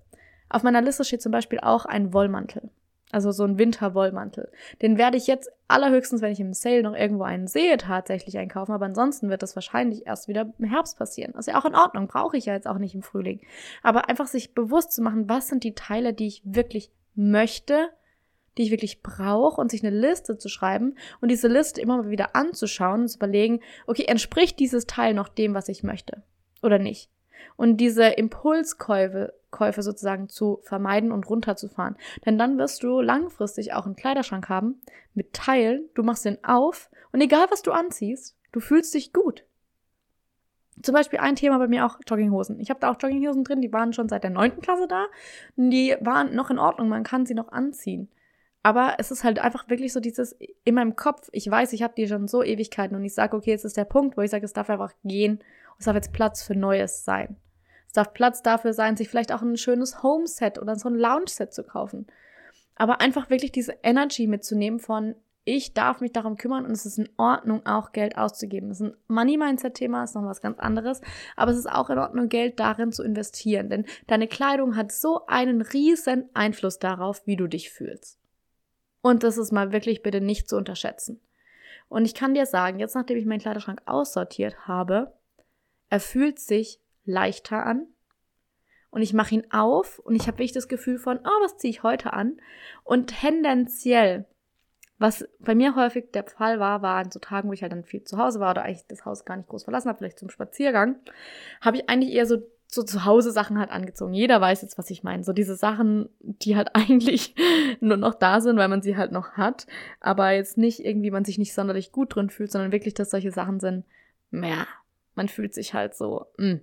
Auf 0.49 0.65
meiner 0.65 0.83
Liste 0.83 1.05
steht 1.05 1.23
zum 1.23 1.31
Beispiel 1.31 1.61
auch 1.61 1.85
ein 1.85 2.13
Wollmantel. 2.13 2.71
Also 3.13 3.31
so 3.31 3.45
ein 3.45 3.57
Winterwollmantel. 3.57 4.51
Den 4.83 4.99
werde 4.99 5.17
ich 5.17 5.29
jetzt 5.29 5.49
allerhöchstens, 5.69 6.23
wenn 6.23 6.33
ich 6.33 6.41
im 6.41 6.53
Sale 6.55 6.83
noch 6.83 6.97
irgendwo 6.97 7.23
einen 7.23 7.47
sehe, 7.47 7.77
tatsächlich 7.77 8.37
einkaufen. 8.37 8.73
Aber 8.73 8.87
ansonsten 8.87 9.31
wird 9.31 9.45
das 9.45 9.55
wahrscheinlich 9.55 10.05
erst 10.09 10.27
wieder 10.27 10.53
im 10.59 10.65
Herbst 10.65 10.99
passieren. 10.99 11.35
Ist 11.35 11.47
ja 11.47 11.57
auch 11.57 11.67
in 11.67 11.77
Ordnung. 11.77 12.09
Brauche 12.09 12.37
ich 12.37 12.47
ja 12.47 12.55
jetzt 12.55 12.67
auch 12.67 12.79
nicht 12.79 12.97
im 12.97 13.03
Frühling. 13.03 13.41
Aber 13.85 14.09
einfach 14.09 14.27
sich 14.27 14.55
bewusst 14.55 14.91
zu 14.91 15.03
machen, 15.03 15.29
was 15.29 15.47
sind 15.47 15.63
die 15.63 15.77
Teile, 15.77 16.15
die 16.15 16.27
ich 16.27 16.43
wirklich 16.45 16.91
möchte 17.15 17.91
die 18.59 18.65
ich 18.65 18.71
wirklich 18.71 19.03
brauche 19.03 19.61
und 19.61 19.71
sich 19.71 19.85
eine 19.85 19.97
Liste 19.97 20.37
zu 20.37 20.49
schreiben 20.49 20.97
und 21.21 21.31
diese 21.31 21.49
Liste 21.49 21.81
immer 21.81 21.99
mal 21.99 22.11
wieder 22.11 22.37
anzuschauen 22.37 23.03
und 23.03 23.09
zu 23.09 23.17
überlegen, 23.17 23.61
okay, 23.87 24.05
entspricht 24.05 24.59
dieses 24.59 24.87
Teil 24.87 25.15
noch 25.15 25.29
dem, 25.29 25.55
was 25.55 25.69
ich 25.69 25.83
möchte 25.83 26.23
oder 26.63 26.79
nicht? 26.79 27.11
Und 27.57 27.79
diese 27.79 28.05
Impulskäufe 28.05 29.33
Käufe 29.51 29.83
sozusagen 29.83 30.29
zu 30.29 30.61
vermeiden 30.63 31.13
und 31.13 31.29
runterzufahren. 31.29 31.97
Denn 32.27 32.39
dann 32.39 32.59
wirst 32.59 32.83
du 32.83 33.01
langfristig 33.01 33.73
auch 33.73 33.87
einen 33.87 33.97
Kleiderschrank 33.97 34.49
haben 34.49 34.81
mit 35.15 35.33
Teilen, 35.33 35.89
du 35.95 36.03
machst 36.03 36.25
den 36.25 36.43
auf 36.45 36.91
und 37.13 37.21
egal 37.21 37.47
was 37.51 37.63
du 37.63 37.73
anziehst, 37.73 38.37
du 38.53 38.61
fühlst 38.61 38.95
dich 38.95 39.13
gut. 39.13 39.45
Zum 40.83 40.95
Beispiel 40.95 41.19
ein 41.19 41.35
Thema 41.35 41.59
bei 41.59 41.67
mir 41.67 41.87
auch 41.87 41.99
Jogginghosen. 42.07 42.61
Ich 42.61 42.71
habe 42.71 42.79
da 42.79 42.91
auch 42.91 42.97
Jogginghosen 43.01 43.43
drin, 43.43 43.61
die 43.61 43.73
waren 43.73 43.93
schon 43.93 44.09
seit 44.09 44.23
der 44.23 44.31
neunten 44.31 44.61
Klasse 44.61 44.87
da. 44.87 45.07
Die 45.57 45.97
waren 46.01 46.37
noch 46.37 46.51
in 46.51 46.59
Ordnung, 46.61 46.89
man 46.89 47.03
kann 47.03 47.27
sie 47.27 47.35
noch 47.35 47.49
anziehen. 47.49 48.09
Aber 48.63 48.97
es 48.99 49.11
ist 49.11 49.25
halt 49.25 49.39
einfach 49.39 49.69
wirklich 49.69 49.93
so 49.93 50.01
dieses 50.01 50.37
in 50.65 50.75
meinem 50.75 50.97
Kopf, 50.97 51.29
ich 51.33 51.49
weiß, 51.49 51.73
ich 51.73 51.83
habe 51.83 51.95
die 51.97 52.09
schon 52.09 52.29
so 52.29 52.43
Ewigkeiten 52.43 52.97
und 52.97 53.05
ich 53.05 53.15
sage, 53.15 53.37
okay, 53.37 53.51
jetzt 53.51 53.65
ist 53.65 53.77
der 53.77 53.85
Punkt, 53.85 54.17
wo 54.17 54.23
ich 54.23 54.31
sage, 54.31 54.45
es 54.45 54.53
darf 54.53 54.69
einfach 54.69 54.93
gehen 55.05 55.39
und 55.39 55.79
es 55.79 55.85
darf 55.85 55.95
jetzt 55.95 56.13
Platz 56.13 56.43
für 56.43 56.55
Neues 56.55 57.05
sein. 57.05 57.37
Es 57.87 57.95
darf 57.95 58.13
Platz 58.13 58.43
dafür 58.43 58.73
sein, 58.73 58.97
sich 58.97 59.09
vielleicht 59.09 59.33
auch 59.33 59.43
ein 59.43 59.57
schönes 59.57 60.03
Homeset 60.03 60.59
oder 60.59 60.77
so 60.77 60.89
ein 60.89 60.97
Lounge-Set 60.97 61.55
zu 61.55 61.65
kaufen. 61.65 62.07
Aber 62.75 63.01
einfach 63.01 63.31
wirklich 63.31 63.53
diese 63.53 63.77
Energy 63.83 64.27
mitzunehmen 64.27 64.79
von, 64.79 65.15
ich 65.45 65.73
darf 65.73 66.03
mich 66.03 66.13
darum 66.13 66.37
kümmern 66.37 66.67
und 66.67 66.73
es 66.73 66.85
ist 66.85 66.99
in 66.99 67.09
Ordnung, 67.17 67.65
auch 67.65 67.93
Geld 67.93 68.19
auszugeben. 68.19 68.69
Das 68.69 68.81
ist 68.81 68.89
ein 68.89 68.97
Money-Mindset-Thema, 69.09 70.05
ist 70.05 70.15
noch 70.15 70.27
was 70.27 70.43
ganz 70.43 70.59
anderes. 70.59 71.01
Aber 71.37 71.51
es 71.53 71.57
ist 71.57 71.71
auch 71.71 71.89
in 71.89 71.99
Ordnung, 71.99 72.29
Geld 72.29 72.61
darin 72.61 72.93
zu 72.93 73.03
investieren. 73.03 73.71
Denn 73.71 73.87
deine 74.07 74.29
Kleidung 74.29 74.77
hat 74.77 74.93
so 74.93 75.25
einen 75.27 75.63
riesen 75.63 76.29
Einfluss 76.35 76.79
darauf, 76.79 77.27
wie 77.27 77.37
du 77.37 77.47
dich 77.47 77.71
fühlst. 77.71 78.18
Und 79.01 79.23
das 79.23 79.39
ist 79.39 79.53
mal 79.53 79.73
wirklich 79.73 80.03
bitte 80.03 80.21
nicht 80.21 80.49
zu 80.49 80.57
unterschätzen. 80.57 81.21
Und 81.89 82.05
ich 82.05 82.15
kann 82.15 82.35
dir 82.35 82.47
sagen, 82.47 82.79
jetzt 82.79 82.95
nachdem 82.95 83.17
ich 83.17 83.27
meinen 83.27 83.41
Kleiderschrank 83.41 83.81
aussortiert 83.87 84.67
habe, 84.67 85.15
er 85.89 86.01
fühlt 86.01 86.39
sich 86.39 86.81
leichter 87.05 87.65
an. 87.65 87.87
Und 88.91 89.03
ich 89.03 89.13
mache 89.13 89.35
ihn 89.35 89.47
auf 89.51 89.99
und 89.99 90.15
ich 90.15 90.23
habe 90.23 90.39
wirklich 90.39 90.53
das 90.53 90.69
Gefühl 90.69 90.99
von, 90.99 91.19
oh, 91.19 91.43
was 91.43 91.59
ziehe 91.59 91.71
ich 91.71 91.83
heute 91.83 92.15
an? 92.15 92.41
Und 92.85 93.09
tendenziell, 93.21 94.27
was 94.99 95.29
bei 95.39 95.55
mir 95.55 95.77
häufig 95.77 96.11
der 96.13 96.25
Fall 96.25 96.59
war, 96.59 96.83
war 96.83 96.97
an 96.97 97.11
so 97.11 97.21
Tagen, 97.21 97.49
wo 97.49 97.53
ich 97.53 97.63
halt 97.63 97.73
dann 97.73 97.85
viel 97.85 98.03
zu 98.05 98.17
Hause 98.17 98.41
war 98.41 98.51
oder 98.51 98.63
eigentlich 98.63 98.87
das 98.89 99.05
Haus 99.05 99.25
gar 99.25 99.37
nicht 99.37 99.49
groß 99.49 99.65
verlassen 99.65 99.89
habe, 99.89 99.99
vielleicht 99.99 100.19
zum 100.19 100.31
Spaziergang, 100.31 100.97
habe 101.61 101.77
ich 101.77 101.89
eigentlich 101.89 102.15
eher 102.15 102.27
so 102.27 102.39
so 102.71 102.83
zu 102.83 103.07
Hause 103.07 103.33
Sachen 103.33 103.59
halt 103.59 103.71
angezogen. 103.71 104.13
Jeder 104.13 104.43
weiß 104.43 104.61
jetzt, 104.61 104.77
was 104.77 104.91
ich 104.91 105.03
meine. 105.03 105.25
So 105.25 105.33
diese 105.33 105.57
Sachen, 105.57 106.11
die 106.21 106.55
halt 106.55 106.71
eigentlich 106.75 107.35
nur 107.81 107.97
noch 107.97 108.15
da 108.15 108.41
sind, 108.41 108.59
weil 108.59 108.69
man 108.69 108.83
sie 108.83 108.97
halt 108.97 109.11
noch 109.11 109.33
hat, 109.33 109.67
aber 110.01 110.31
jetzt 110.31 110.59
nicht 110.59 110.85
irgendwie 110.85 111.11
man 111.11 111.25
sich 111.25 111.39
nicht 111.39 111.55
sonderlich 111.55 111.93
gut 111.93 112.15
drin 112.15 112.31
fühlt, 112.31 112.53
sondern 112.53 112.71
wirklich, 112.71 112.95
dass 112.95 113.11
solche 113.11 113.33
Sachen 113.33 113.59
sind, 113.59 113.85
ja, 114.31 114.67
man 115.15 115.29
fühlt 115.29 115.55
sich 115.55 115.75
halt 115.75 115.95
so, 115.95 116.27
mh. 116.37 116.55
Mm. 116.55 116.61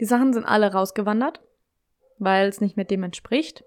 Die 0.00 0.06
Sachen 0.06 0.32
sind 0.32 0.46
alle 0.46 0.72
rausgewandert, 0.72 1.42
weil 2.18 2.48
es 2.48 2.62
nicht 2.62 2.76
mehr 2.76 2.86
dem 2.86 3.02
entspricht. 3.02 3.64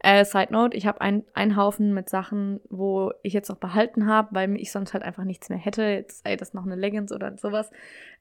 Äh, 0.00 0.26
Side 0.26 0.52
Note, 0.52 0.76
ich 0.76 0.86
habe 0.86 1.00
ein, 1.00 1.24
einen 1.32 1.56
Haufen 1.56 1.94
mit 1.94 2.10
Sachen, 2.10 2.60
wo 2.68 3.12
ich 3.22 3.32
jetzt 3.32 3.50
auch 3.50 3.56
behalten 3.56 4.06
habe, 4.06 4.28
weil 4.32 4.54
ich 4.60 4.70
sonst 4.70 4.92
halt 4.92 5.02
einfach 5.02 5.24
nichts 5.24 5.48
mehr 5.48 5.56
hätte. 5.56 5.82
Jetzt 5.84 6.22
sei 6.22 6.36
das 6.36 6.52
noch 6.52 6.66
eine 6.66 6.76
Leggings 6.76 7.10
oder 7.10 7.38
sowas. 7.38 7.70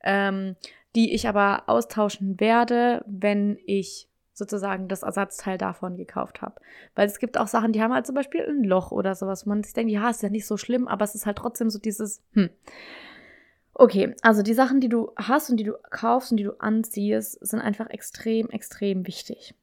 Ähm, 0.02 0.56
die 0.96 1.14
ich 1.14 1.28
aber 1.28 1.64
austauschen 1.68 2.40
werde, 2.40 3.04
wenn 3.08 3.58
ich 3.66 4.10
sozusagen 4.34 4.88
das 4.88 5.04
Ersatzteil 5.04 5.58
davon 5.58 5.96
gekauft 5.96 6.42
habe. 6.42 6.60
Weil 6.96 7.08
es 7.08 7.20
gibt 7.20 7.38
auch 7.38 7.48
Sachen, 7.48 7.72
die 7.72 7.82
haben 7.82 7.94
halt 7.94 8.06
zum 8.06 8.16
Beispiel 8.16 8.42
ein 8.42 8.64
Loch 8.64 8.92
oder 8.92 9.16
sowas, 9.16 9.46
wo 9.46 9.50
man 9.50 9.64
sich 9.64 9.74
denkt, 9.74 9.92
ja, 9.92 10.10
ist 10.10 10.24
ja 10.24 10.30
nicht 10.30 10.48
so 10.48 10.58
schlimm, 10.58 10.88
aber 10.88 11.06
es 11.06 11.16
ist 11.16 11.26
halt 11.26 11.38
trotzdem 11.38 11.70
so 11.70 11.80
dieses, 11.80 12.24
hm. 12.34 12.50
Okay, 13.76 14.16
also 14.22 14.44
die 14.44 14.54
Sachen, 14.54 14.80
die 14.82 14.90
du 14.90 15.12
hast 15.16 15.50
und 15.50 15.58
die 15.58 15.64
du 15.64 15.74
kaufst 15.90 16.32
und 16.32 16.38
die 16.38 16.44
du 16.44 16.60
anziehst, 16.60 17.46
sind 17.46 17.60
einfach 17.60 17.90
extrem, 17.90 18.50
extrem 18.50 19.08
wichtig. 19.08 19.56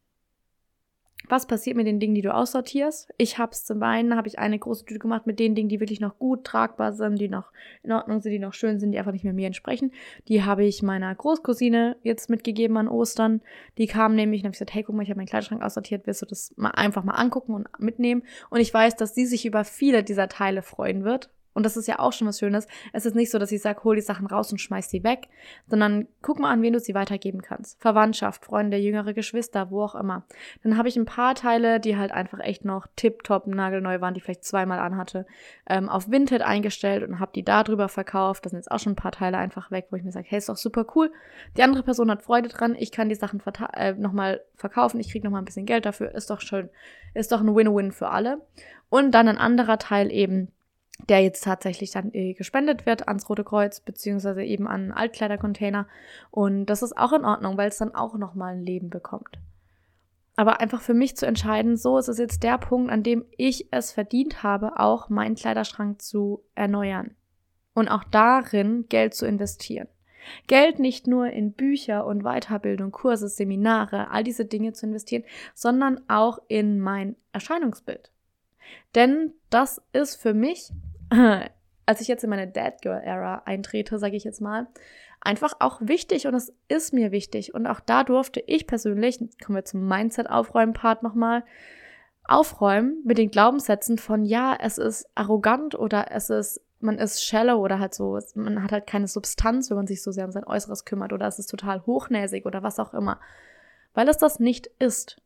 Was 1.31 1.47
passiert 1.47 1.77
mit 1.77 1.87
den 1.87 2.01
Dingen, 2.01 2.17
die 2.17 2.23
du 2.23 2.35
aussortierst? 2.35 3.09
Ich 3.17 3.39
habe 3.39 3.53
es 3.53 3.65
zum 3.65 3.81
einen, 3.85 4.17
habe 4.17 4.27
ich 4.27 4.41
eine 4.41 4.59
große 4.59 4.85
Tüte 4.85 4.99
gemacht 4.99 5.29
mit 5.29 5.39
den 5.39 5.55
Dingen, 5.55 5.69
die 5.69 5.79
wirklich 5.79 6.01
noch 6.01 6.19
gut 6.19 6.43
tragbar 6.43 6.93
sind, 6.93 7.21
die 7.21 7.29
noch 7.29 7.53
in 7.85 7.93
Ordnung 7.93 8.21
sind, 8.21 8.33
die 8.33 8.41
noch 8.41 8.53
schön 8.53 8.81
sind, 8.81 8.91
die 8.91 8.99
einfach 8.99 9.13
nicht 9.13 9.23
mehr 9.23 9.33
mir 9.33 9.47
entsprechen. 9.47 9.93
Die 10.27 10.43
habe 10.43 10.65
ich 10.65 10.83
meiner 10.83 11.15
Großcousine 11.15 11.97
jetzt 12.03 12.31
mitgegeben 12.31 12.77
an 12.79 12.89
Ostern. 12.89 13.43
Die 13.79 13.87
kam 13.87 14.17
nämlich 14.17 14.41
und 14.41 14.47
habe 14.47 14.55
gesagt, 14.55 14.75
hey, 14.75 14.83
guck 14.83 14.97
mal, 14.97 15.05
ich 15.05 15.09
habe 15.09 15.19
meinen 15.19 15.29
Kleiderschrank 15.29 15.63
aussortiert, 15.63 16.05
willst 16.09 16.21
du 16.21 16.27
das 16.27 16.53
mal 16.57 16.71
einfach 16.71 17.05
mal 17.05 17.15
angucken 17.15 17.55
und 17.55 17.69
mitnehmen? 17.79 18.25
Und 18.51 18.59
ich 18.59 18.75
weiß, 18.75 18.97
dass 18.97 19.15
sie 19.15 19.25
sich 19.25 19.47
über 19.47 19.63
viele 19.63 20.03
dieser 20.03 20.29
Teile 20.29 20.63
freuen 20.63 21.05
wird 21.05 21.31
und 21.61 21.65
das 21.65 21.77
ist 21.77 21.87
ja 21.87 21.99
auch 21.99 22.15
schon 22.15 22.27
was 22.27 22.39
Schönes. 22.39 22.67
Es 22.95 23.05
ist 23.05 23.15
nicht 23.15 23.31
so, 23.31 23.39
dass 23.39 23.53
ich 23.53 23.61
sage, 23.61 23.85
hol 23.85 23.95
die 23.95 24.01
Sachen 24.01 24.27
raus 24.27 24.51
und 24.51 24.63
schmeiß 24.63 24.89
sie 24.89 25.05
weg, 25.05 25.29
sondern 25.67 26.09
guck 26.23 26.39
mal 26.39 26.51
an, 26.51 26.63
wen 26.63 26.73
du 26.73 26.81
sie 26.81 26.95
weitergeben 26.95 27.43
kannst. 27.43 27.79
Verwandtschaft, 27.83 28.47
Freunde, 28.47 28.79
jüngere 28.79 29.13
Geschwister, 29.13 29.71
wo 29.71 29.83
auch 29.83 29.95
immer. 29.95 30.25
Dann 30.63 30.79
habe 30.79 30.89
ich 30.89 30.97
ein 30.97 31.05
paar 31.05 31.35
Teile, 31.35 31.79
die 31.79 31.99
halt 31.99 32.13
einfach 32.13 32.41
echt 32.41 32.65
noch 32.65 32.87
tipptopp 32.97 33.47
nagelneu 33.47 34.01
waren, 34.01 34.15
die 34.15 34.23
vielleicht 34.23 34.45
zweimal 34.45 34.79
anhatte, 34.79 35.27
ähm, 35.69 35.91
auf 35.91 36.11
Vinted 36.11 36.41
eingestellt 36.41 37.07
und 37.07 37.21
habe 37.21 37.33
die 37.35 37.45
da 37.45 37.63
drüber 37.63 37.91
verkauft. 37.91 38.47
Da 38.47 38.49
sind 38.49 38.61
jetzt 38.61 38.71
auch 38.71 38.79
schon 38.79 38.93
ein 38.93 38.97
paar 38.97 39.13
Teile 39.13 39.37
einfach 39.37 39.71
weg, 39.71 39.89
wo 39.91 39.97
ich 39.97 40.03
mir 40.03 40.13
sage, 40.13 40.29
hey, 40.31 40.39
ist 40.39 40.49
doch 40.49 40.57
super 40.57 40.87
cool. 40.95 41.13
Die 41.59 41.63
andere 41.63 41.83
Person 41.83 42.11
hat 42.11 42.23
Freude 42.23 42.49
dran, 42.49 42.75
ich 42.75 42.91
kann 42.91 43.11
die 43.11 43.17
Sachen 43.17 43.43
äh, 43.75 43.93
nochmal 43.93 44.41
verkaufen, 44.55 44.99
ich 44.99 45.11
kriege 45.11 45.27
nochmal 45.27 45.43
ein 45.43 45.45
bisschen 45.45 45.67
Geld 45.67 45.85
dafür, 45.85 46.15
ist 46.15 46.31
doch 46.31 46.41
schön. 46.41 46.71
Ist 47.13 47.33
doch 47.33 47.43
ein 47.43 47.55
Win-Win 47.55 47.93
für 47.93 48.09
alle. 48.09 48.41
Und 48.89 49.13
dann 49.13 49.29
ein 49.29 49.39
anderer 49.39 49.79
Teil 49.79 50.11
eben, 50.11 50.49
der 51.09 51.23
jetzt 51.23 51.45
tatsächlich 51.45 51.91
dann 51.91 52.13
äh, 52.13 52.35
gespendet 52.35 52.87
wird 52.87 53.09
ans 53.09 53.29
Rote 53.29 53.45
Kreuz, 53.45 53.81
beziehungsweise 53.81 54.43
eben 54.43 54.67
an 54.67 54.93
Altkleidercontainer. 54.93 55.87
Und 56.31 56.67
das 56.67 56.83
ist 56.83 56.97
auch 56.97 57.13
in 57.13 57.25
Ordnung, 57.25 57.57
weil 57.57 57.69
es 57.69 57.79
dann 57.79 57.95
auch 57.95 58.17
nochmal 58.17 58.55
ein 58.55 58.63
Leben 58.63 58.91
bekommt. 58.91 59.39
Aber 60.37 60.61
einfach 60.61 60.81
für 60.81 60.95
mich 60.95 61.17
zu 61.17 61.27
entscheiden, 61.27 61.77
so 61.77 61.99
ist 61.99 62.09
es 62.09 62.19
jetzt 62.19 62.43
der 62.43 62.59
Punkt, 62.59 62.91
an 62.91 63.03
dem 63.03 63.25
ich 63.37 63.69
es 63.73 63.93
verdient 63.93 64.43
habe, 64.43 64.79
auch 64.79 65.09
meinen 65.09 65.35
Kleiderschrank 65.35 66.01
zu 66.01 66.43
erneuern. 66.55 67.15
Und 67.75 67.89
auch 67.89 68.05
darin 68.05 68.87
Geld 68.89 69.15
zu 69.15 69.27
investieren. 69.27 69.89
Geld 70.47 70.79
nicht 70.79 71.07
nur 71.07 71.29
in 71.29 71.53
Bücher 71.53 72.07
und 72.07 72.23
Weiterbildung, 72.23 72.91
Kurse, 72.91 73.29
Seminare, 73.29 74.11
all 74.11 74.25
diese 74.25 74.45
Dinge 74.45 74.73
zu 74.73 74.87
investieren, 74.87 75.25
sondern 75.55 76.01
auch 76.09 76.39
in 76.49 76.81
mein 76.81 77.17
Erscheinungsbild. 77.33 78.11
Denn 78.95 79.33
das 79.51 79.83
ist 79.93 80.17
für 80.17 80.35
mich 80.35 80.71
als 81.87 82.01
ich 82.01 82.09
jetzt 82.09 82.25
in 82.25 82.31
meine 82.31 82.49
Dad 82.49 82.83
Girl 82.83 83.03
Era 83.03 83.43
eintrete, 83.45 83.99
sage 83.99 84.17
ich 84.17 84.25
jetzt 84.25 84.41
mal, 84.41 84.69
einfach 85.21 85.55
auch 85.59 85.81
wichtig 85.83 86.27
und 86.27 86.35
es 86.35 86.53
ist 86.69 86.93
mir 86.93 87.13
wichtig. 87.13 87.55
Und 87.55 87.67
auch 87.67 87.81
da 87.81 88.05
durfte 88.05 88.41
ich 88.47 88.67
persönlich, 88.67 89.19
kommen 89.45 89.57
wir 89.57 89.65
zum 89.65 89.87
Mindset-Aufräumen-Part 89.87 91.03
nochmal, 91.03 91.45
aufräumen 92.25 93.03
mit 93.05 93.19
den 93.19 93.31
Glaubenssätzen 93.31 93.99
von, 93.99 94.25
ja, 94.25 94.57
es 94.59 94.79
ist 94.79 95.07
arrogant 95.15 95.75
oder 95.75 96.13
es 96.13 96.31
ist, 96.31 96.61
man 96.79 96.97
ist 96.97 97.25
shallow 97.25 97.57
oder 97.57 97.79
halt 97.79 97.93
so, 97.93 98.19
man 98.35 98.63
hat 98.63 98.73
halt 98.73 98.87
keine 98.87 99.09
Substanz, 99.09 99.69
wenn 99.69 99.77
man 99.77 99.87
sich 99.87 100.03
so 100.03 100.13
sehr 100.13 100.25
um 100.25 100.31
sein 100.31 100.45
Äußeres 100.45 100.85
kümmert 100.85 101.13
oder 101.13 101.27
es 101.27 101.39
ist 101.39 101.49
total 101.49 101.85
hochnäsig 101.87 102.47
oder 102.47 102.63
was 102.63 102.79
auch 102.79 102.95
immer. 102.95 103.21
Weil 103.93 104.09
es 104.09 104.17
das 104.17 104.39
nicht 104.39 104.69
ist. 104.79 105.21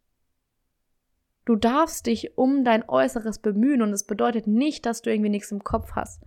Du 1.44 1.56
darfst 1.56 2.06
dich 2.06 2.38
um 2.38 2.64
dein 2.64 2.88
Äußeres 2.88 3.38
bemühen 3.38 3.82
und 3.82 3.92
es 3.92 4.04
bedeutet 4.04 4.46
nicht, 4.46 4.86
dass 4.86 5.02
du 5.02 5.10
irgendwie 5.10 5.30
nichts 5.30 5.52
im 5.52 5.62
Kopf 5.62 5.92
hast. 5.92 6.22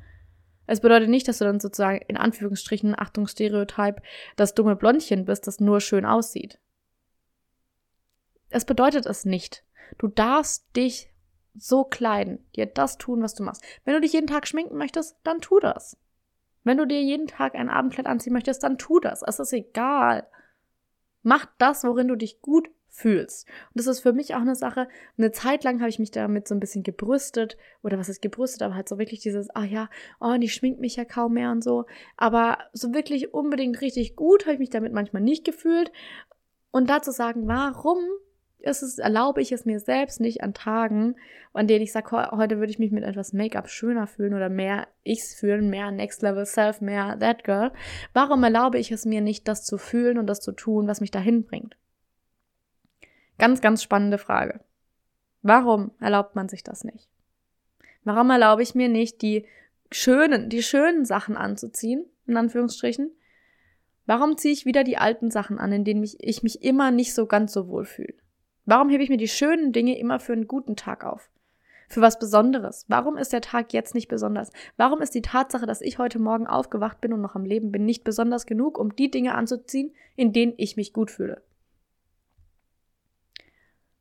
Es 0.67 0.81
bedeutet 0.81 1.09
nicht, 1.09 1.27
dass 1.27 1.39
du 1.39 1.45
dann 1.45 1.59
sozusagen 1.59 2.01
in 2.07 2.17
Anführungsstrichen, 2.17 2.93
Achtung, 2.97 3.27
Stereotyp, 3.27 4.01
das 4.35 4.53
dumme 4.53 4.75
Blondchen 4.75 5.25
bist, 5.25 5.47
das 5.47 5.59
nur 5.59 5.79
schön 5.79 6.05
aussieht. 6.05 6.59
Es 8.49 8.65
bedeutet 8.65 9.05
es 9.05 9.25
nicht. 9.25 9.63
Du 9.97 10.07
darfst 10.07 10.75
dich 10.75 11.11
so 11.55 11.83
kleiden, 11.83 12.45
dir 12.55 12.65
das 12.65 12.97
tun, 12.97 13.23
was 13.23 13.33
du 13.33 13.43
machst. 13.43 13.63
Wenn 13.85 13.95
du 13.95 14.01
dich 14.01 14.13
jeden 14.13 14.27
Tag 14.27 14.47
schminken 14.47 14.77
möchtest, 14.77 15.17
dann 15.23 15.41
tu 15.41 15.59
das. 15.59 15.97
Wenn 16.63 16.77
du 16.77 16.85
dir 16.85 17.01
jeden 17.01 17.27
Tag 17.27 17.55
ein 17.55 17.69
Abendkleid 17.69 18.05
anziehen 18.05 18.33
möchtest, 18.33 18.61
dann 18.61 18.77
tu 18.77 18.99
das. 18.99 19.23
Es 19.25 19.39
ist 19.39 19.53
egal. 19.53 20.27
Mach 21.23 21.45
das, 21.57 21.83
worin 21.83 22.09
du 22.09 22.15
dich 22.15 22.41
gut 22.41 22.69
fühlst. 22.97 23.47
Und 23.47 23.79
das 23.79 23.87
ist 23.87 23.99
für 23.99 24.11
mich 24.11 24.33
auch 24.33 24.41
eine 24.41 24.55
Sache. 24.55 24.87
Eine 25.17 25.31
Zeit 25.31 25.63
lang 25.63 25.79
habe 25.79 25.89
ich 25.89 25.99
mich 25.99 26.09
damit 26.09 26.47
so 26.47 26.55
ein 26.55 26.59
bisschen 26.59 26.81
gebrüstet. 26.81 27.55
Oder 27.83 27.99
was 27.99 28.09
ist 28.09 28.21
gebrüstet? 28.21 28.63
Aber 28.63 28.75
halt 28.75 28.89
so 28.89 28.97
wirklich 28.97 29.19
dieses, 29.19 29.49
ah 29.51 29.63
ja, 29.63 29.89
oh, 30.19 30.33
und 30.33 30.41
ich 30.41 30.53
schmink 30.53 30.79
mich 30.79 30.95
ja 30.95 31.05
kaum 31.05 31.33
mehr 31.33 31.51
und 31.51 31.63
so. 31.63 31.85
Aber 32.17 32.57
so 32.73 32.93
wirklich 32.93 33.33
unbedingt 33.33 33.81
richtig 33.81 34.15
gut 34.15 34.45
habe 34.45 34.53
ich 34.53 34.59
mich 34.59 34.69
damit 34.71 34.93
manchmal 34.93 35.21
nicht 35.21 35.45
gefühlt. 35.45 35.91
Und 36.71 36.89
dazu 36.89 37.11
sagen, 37.11 37.47
warum 37.47 37.99
ist 38.59 38.81
es, 38.81 38.97
erlaube 38.97 39.41
ich 39.41 39.51
es 39.51 39.65
mir 39.65 39.79
selbst 39.79 40.19
nicht 40.19 40.41
an 40.41 40.55
Tagen, 40.55 41.15
an 41.53 41.67
denen 41.67 41.83
ich 41.83 41.91
sage, 41.91 42.31
heute 42.31 42.57
würde 42.57 42.71
ich 42.71 42.79
mich 42.79 42.91
mit 42.91 43.03
etwas 43.03 43.31
Make-up 43.31 43.69
schöner 43.69 44.07
fühlen 44.07 44.33
oder 44.33 44.49
mehr 44.49 44.87
ichs 45.03 45.35
fühlen, 45.35 45.69
mehr 45.69 45.91
Next 45.91 46.23
Level 46.23 46.47
Self, 46.47 46.81
mehr 46.81 47.17
That 47.19 47.43
Girl. 47.43 47.71
Warum 48.13 48.43
erlaube 48.43 48.79
ich 48.79 48.91
es 48.91 49.05
mir 49.05 49.21
nicht, 49.21 49.47
das 49.47 49.63
zu 49.63 49.77
fühlen 49.77 50.17
und 50.17 50.25
das 50.25 50.39
zu 50.39 50.51
tun, 50.51 50.87
was 50.87 50.99
mich 50.99 51.11
dahin 51.11 51.45
bringt? 51.45 51.77
Ganz, 53.37 53.61
ganz 53.61 53.83
spannende 53.83 54.17
Frage. 54.17 54.59
Warum 55.41 55.91
erlaubt 55.99 56.35
man 56.35 56.49
sich 56.49 56.63
das 56.63 56.83
nicht? 56.83 57.09
Warum 58.03 58.29
erlaube 58.29 58.63
ich 58.63 58.73
mir 58.73 58.89
nicht, 58.89 59.21
die 59.21 59.45
schönen, 59.91 60.49
die 60.49 60.63
schönen 60.63 61.05
Sachen 61.05 61.37
anzuziehen, 61.37 62.05
in 62.25 62.37
Anführungsstrichen? 62.37 63.11
Warum 64.05 64.37
ziehe 64.37 64.53
ich 64.53 64.65
wieder 64.65 64.83
die 64.83 64.97
alten 64.97 65.29
Sachen 65.29 65.59
an, 65.59 65.71
in 65.71 65.83
denen 65.83 65.99
mich, 65.99 66.17
ich 66.19 66.41
mich 66.41 66.63
immer 66.63 66.91
nicht 66.91 67.13
so 67.13 67.25
ganz 67.25 67.53
so 67.53 67.67
wohl 67.67 67.85
fühle? 67.85 68.13
Warum 68.65 68.89
hebe 68.89 69.03
ich 69.03 69.09
mir 69.09 69.17
die 69.17 69.27
schönen 69.27 69.71
Dinge 69.71 69.97
immer 69.97 70.19
für 70.19 70.33
einen 70.33 70.47
guten 70.47 70.75
Tag 70.75 71.05
auf? 71.05 71.29
Für 71.89 72.01
was 72.01 72.19
Besonderes? 72.19 72.85
Warum 72.89 73.17
ist 73.17 73.31
der 73.31 73.41
Tag 73.41 73.71
jetzt 73.71 73.95
nicht 73.95 74.07
besonders? 74.07 74.51
Warum 74.75 75.01
ist 75.01 75.15
die 75.15 75.21
Tatsache, 75.21 75.65
dass 75.65 75.81
ich 75.81 75.99
heute 75.99 76.19
Morgen 76.19 76.47
aufgewacht 76.47 76.99
bin 76.99 77.13
und 77.13 77.21
noch 77.21 77.35
am 77.35 77.45
Leben 77.45 77.71
bin, 77.71 77.85
nicht 77.85 78.03
besonders 78.03 78.45
genug, 78.45 78.77
um 78.77 78.95
die 78.95 79.11
Dinge 79.11 79.35
anzuziehen, 79.35 79.93
in 80.15 80.33
denen 80.33 80.53
ich 80.57 80.75
mich 80.75 80.91
gut 80.91 81.11
fühle? 81.11 81.41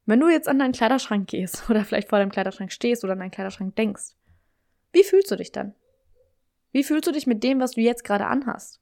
Wenn 0.07 0.21
du 0.21 0.29
jetzt 0.29 0.49
an 0.49 0.61
deinen 0.61 0.73
Kleiderschrank 0.73 1.29
gehst 1.29 1.65
oder 1.71 1.85
vielleicht 1.85 2.09
vor 2.09 2.19
deinem 2.19 2.31
Kleiderschrank 2.31 2.73
stehst 2.73 3.05
oder 3.05 3.13
an 3.13 3.19
deinen 3.19 3.31
Kleiderschrank 3.31 3.75
denkst, 3.77 4.15
wie 4.93 5.05
fühlst 5.05 5.31
du 5.31 5.37
dich 5.37 5.53
dann? 5.53 5.75
Wie 6.73 6.85
fühlst 6.85 7.07
du 7.07 7.13
dich 7.13 7.27
mit 7.27 7.43
dem, 7.43 7.61
was 7.61 7.73
du 7.73 7.81
jetzt 7.81 8.05
gerade 8.05 8.27
anhast? 8.27 8.81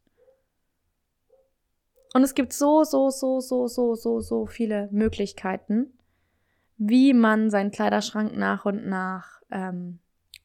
Und 2.12 2.22
es 2.22 2.34
gibt 2.34 2.52
so, 2.52 2.84
so, 2.84 3.10
so, 3.10 3.40
so, 3.40 3.66
so, 3.66 3.94
so, 3.94 4.20
so 4.20 4.46
viele 4.46 4.88
Möglichkeiten, 4.92 5.98
wie 6.76 7.12
man 7.12 7.50
seinen 7.50 7.72
Kleiderschrank 7.72 8.36
nach 8.36 8.64
und 8.64 8.86
nach 8.86 9.40
ähm, 9.50 9.98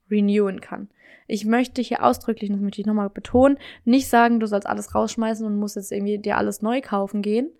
renewen 0.09 0.61
kann. 0.61 0.89
Ich 1.27 1.45
möchte 1.45 1.81
hier 1.83 2.03
ausdrücklich, 2.03 2.49
das 2.49 2.59
möchte 2.59 2.81
ich 2.81 2.87
nochmal 2.87 3.11
betonen, 3.11 3.59
nicht 3.85 4.07
sagen, 4.07 4.39
du 4.39 4.47
sollst 4.47 4.65
alles 4.65 4.95
rausschmeißen 4.95 5.45
und 5.45 5.59
musst 5.59 5.75
jetzt 5.75 5.91
irgendwie 5.91 6.17
dir 6.17 6.37
alles 6.37 6.63
neu 6.63 6.81
kaufen 6.81 7.21
gehen. 7.21 7.51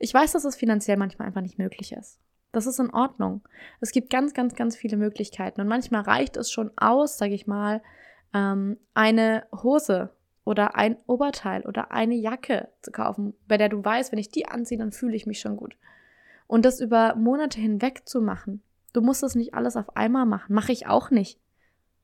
Ich 0.00 0.12
weiß, 0.12 0.32
dass 0.32 0.44
es 0.44 0.56
finanziell 0.56 0.96
manchmal 0.96 1.28
einfach 1.28 1.40
nicht 1.40 1.58
möglich 1.58 1.92
ist. 1.92 2.18
Das 2.54 2.66
ist 2.66 2.78
in 2.78 2.90
Ordnung. 2.90 3.42
Es 3.80 3.90
gibt 3.90 4.10
ganz, 4.10 4.32
ganz, 4.32 4.54
ganz 4.54 4.76
viele 4.76 4.96
Möglichkeiten. 4.96 5.60
Und 5.60 5.66
manchmal 5.66 6.02
reicht 6.02 6.36
es 6.36 6.50
schon 6.50 6.70
aus, 6.76 7.18
sage 7.18 7.34
ich 7.34 7.46
mal, 7.46 7.82
ähm, 8.32 8.78
eine 8.94 9.46
Hose 9.52 10.10
oder 10.44 10.76
ein 10.76 10.96
Oberteil 11.06 11.66
oder 11.66 11.90
eine 11.90 12.14
Jacke 12.14 12.68
zu 12.80 12.92
kaufen, 12.92 13.34
bei 13.48 13.56
der 13.56 13.68
du 13.68 13.84
weißt, 13.84 14.12
wenn 14.12 14.18
ich 14.18 14.30
die 14.30 14.46
anziehe, 14.46 14.78
dann 14.78 14.92
fühle 14.92 15.16
ich 15.16 15.26
mich 15.26 15.40
schon 15.40 15.56
gut. 15.56 15.76
Und 16.46 16.64
das 16.64 16.80
über 16.80 17.16
Monate 17.16 17.60
hinweg 17.60 18.02
zu 18.06 18.20
machen. 18.20 18.62
Du 18.92 19.00
musst 19.00 19.24
das 19.24 19.34
nicht 19.34 19.54
alles 19.54 19.76
auf 19.76 19.96
einmal 19.96 20.26
machen. 20.26 20.54
Mache 20.54 20.72
ich 20.72 20.86
auch 20.86 21.10
nicht. 21.10 21.40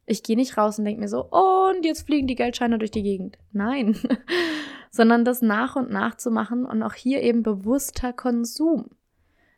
Ich 0.07 0.25
gehe 0.25 0.37
nicht 0.37 0.57
raus 0.57 0.79
und 0.79 0.85
denke 0.85 1.01
mir 1.01 1.09
so, 1.09 1.25
und 1.25 1.85
jetzt 1.85 2.07
fliegen 2.07 2.27
die 2.27 2.35
Geldscheine 2.35 2.79
durch 2.79 2.91
die 2.91 3.05
Gegend. 3.05 3.39
Nein. 3.53 3.97
Sondern 4.91 5.25
das 5.25 5.43
nach 5.43 5.77
und 5.77 5.91
nach 5.91 6.17
zu 6.17 6.33
machen 6.33 6.67
und 6.67 6.83
auch 6.83 6.95
hier 6.95 7.23
eben 7.23 7.45
bewusster 7.45 8.13
Konsum 8.13 8.91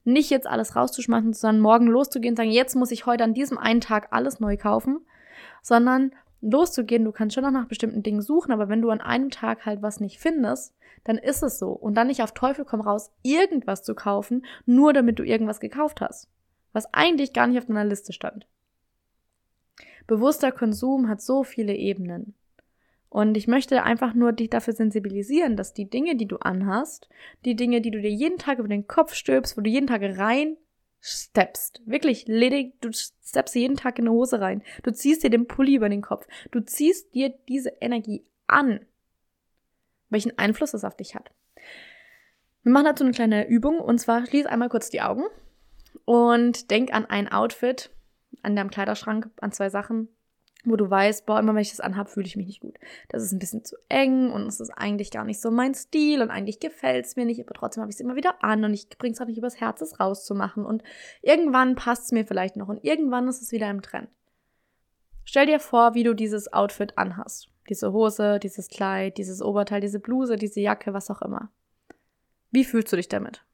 nicht 0.05 0.31
jetzt 0.31 0.47
alles 0.47 0.77
rauszuschmeißen, 0.77 1.33
sondern 1.33 1.62
morgen 1.62 1.87
loszugehen 1.87 2.33
und 2.33 2.37
sagen, 2.37 2.51
jetzt 2.51 2.75
muss 2.75 2.91
ich 2.91 3.07
heute 3.07 3.25
an 3.25 3.35
diesem 3.35 3.59
einen 3.59 3.81
Tag 3.81 4.09
alles 4.11 4.41
neu 4.41 4.57
kaufen, 4.57 5.01
sondern 5.62 6.12
loszugehen, 6.41 7.05
du 7.05 7.12
kannst 7.12 7.35
schon 7.35 7.45
noch 7.45 7.51
nach 7.51 7.69
bestimmten 7.69 8.03
Dingen 8.03 8.21
suchen, 8.21 8.53
aber 8.53 8.69
wenn 8.69 8.83
du 8.83 8.91
an 8.91 9.01
einem 9.01 9.31
Tag 9.31 9.65
halt 9.65 9.81
was 9.83 10.01
nicht 10.01 10.19
findest, 10.19 10.75
dann 11.05 11.19
ist 11.19 11.43
es 11.43 11.59
so. 11.59 11.71
Und 11.71 11.95
dann 11.95 12.09
nicht 12.09 12.23
auf 12.23 12.33
Teufel 12.33 12.65
komm 12.65 12.81
raus, 12.81 13.12
irgendwas 13.23 13.83
zu 13.83 13.95
kaufen, 13.95 14.45
nur 14.67 14.93
damit 14.93 15.19
du 15.19 15.25
irgendwas 15.25 15.61
gekauft 15.61 16.01
hast. 16.01 16.29
Was 16.73 16.93
eigentlich 16.93 17.33
gar 17.33 17.47
nicht 17.47 17.59
auf 17.59 17.67
deiner 17.67 17.85
Liste 17.85 18.12
stand. 18.12 18.47
Bewusster 20.07 20.53
Konsum 20.53 21.09
hat 21.09 21.21
so 21.21 21.45
viele 21.45 21.75
Ebenen. 21.75 22.35
Und 23.12 23.37
ich 23.37 23.46
möchte 23.46 23.83
einfach 23.83 24.14
nur 24.14 24.33
dich 24.33 24.48
dafür 24.48 24.72
sensibilisieren, 24.72 25.55
dass 25.55 25.75
die 25.75 25.85
Dinge, 25.85 26.16
die 26.16 26.25
du 26.25 26.38
anhast, 26.38 27.11
die 27.44 27.55
Dinge, 27.55 27.83
die 27.83 27.90
du 27.90 28.01
dir 28.01 28.11
jeden 28.11 28.38
Tag 28.38 28.59
über 28.59 28.68
den 28.68 28.87
Kopf 28.87 29.12
stülpst, 29.12 29.55
wo 29.55 29.61
du 29.61 29.68
jeden 29.68 29.87
Tag 29.87 30.01
rein 30.03 30.57
steppst, 30.98 31.83
wirklich 31.85 32.27
ledig, 32.27 32.81
du 32.81 32.88
steppst 32.90 33.55
jeden 33.55 33.77
Tag 33.77 33.98
in 33.98 34.07
eine 34.07 34.14
Hose 34.14 34.40
rein, 34.40 34.62
du 34.83 34.94
ziehst 34.94 35.22
dir 35.22 35.29
den 35.29 35.46
Pulli 35.46 35.75
über 35.75 35.90
den 35.90 36.01
Kopf, 36.01 36.27
du 36.53 36.61
ziehst 36.61 37.14
dir 37.14 37.29
diese 37.51 37.75
Energie 37.83 38.25
an, 38.46 38.81
welchen 40.09 40.38
Einfluss 40.38 40.70
das 40.70 40.85
auf 40.85 40.96
dich 40.96 41.14
hat. 41.14 41.33
Wir 42.62 42.72
machen 42.72 42.87
dazu 42.87 43.05
eine 43.05 43.12
kleine 43.12 43.46
Übung 43.46 43.79
und 43.79 43.98
zwar 43.98 44.25
schließ 44.25 44.46
einmal 44.46 44.70
kurz 44.70 44.88
die 44.88 45.03
Augen 45.03 45.25
und 46.07 46.70
denk 46.70 46.94
an 46.94 47.05
ein 47.05 47.31
Outfit, 47.31 47.90
an 48.40 48.57
deinem 48.57 48.70
Kleiderschrank, 48.70 49.29
an 49.38 49.53
zwei 49.53 49.68
Sachen, 49.68 50.09
wo 50.64 50.77
du 50.77 50.88
weißt, 50.88 51.27
boah, 51.27 51.40
immer 51.40 51.55
wenn 51.55 51.62
ich 51.62 51.70
das 51.70 51.81
anhab, 51.81 52.09
fühle 52.09 52.27
ich 52.27 52.37
mich 52.37 52.46
nicht 52.46 52.61
gut. 52.61 52.79
Das 53.09 53.22
ist 53.22 53.33
ein 53.33 53.38
bisschen 53.38 53.64
zu 53.64 53.77
eng 53.88 54.31
und 54.31 54.46
es 54.46 54.61
ist 54.61 54.70
eigentlich 54.70 55.11
gar 55.11 55.25
nicht 55.25 55.40
so 55.40 55.51
mein 55.51 55.75
Stil 55.75 56.22
und 56.22 56.31
eigentlich 56.31 56.61
gefällt 56.61 57.07
es 57.07 57.16
mir 57.16 57.25
nicht, 57.25 57.40
aber 57.40 57.55
trotzdem 57.55 57.83
habe 57.83 57.90
ich 57.90 57.96
es 57.96 58.01
immer 58.01 58.16
wieder 58.16 58.42
an 58.44 58.64
und 58.64 58.72
ich 58.72 58.88
bringe 58.90 59.14
es 59.14 59.20
auch 59.20 59.27
nicht 59.27 59.38
übers 59.38 59.61
Herz, 59.61 59.81
es 59.81 59.98
rauszumachen 59.98 60.64
und 60.64 60.83
irgendwann 61.20 61.75
passt 61.75 62.05
es 62.05 62.12
mir 62.12 62.25
vielleicht 62.25 62.57
noch 62.57 62.68
und 62.68 62.85
irgendwann 62.85 63.29
ist 63.29 63.42
es 63.42 63.53
wieder 63.53 63.70
im 63.70 63.83
Trend. 63.83 64.09
Stell 65.25 65.46
dir 65.46 65.61
vor, 65.61 65.94
wie 65.94 66.05
du 66.05 66.14
dieses 66.14 66.53
Outfit 66.53 66.98
anhast. 66.98 67.48
Diese 67.68 67.92
Hose, 67.92 68.38
dieses 68.40 68.68
Kleid, 68.68 69.18
dieses 69.18 69.40
Oberteil, 69.40 69.81
diese 69.81 70.01
Bluse, 70.01 70.37
diese 70.37 70.61
Jacke, 70.61 70.94
was 70.94 71.11
auch 71.11 71.22
immer. 71.22 71.51
Wie 72.51 72.64
fühlst 72.64 72.92
du 72.92 72.96
dich 72.96 73.09
damit? 73.09 73.44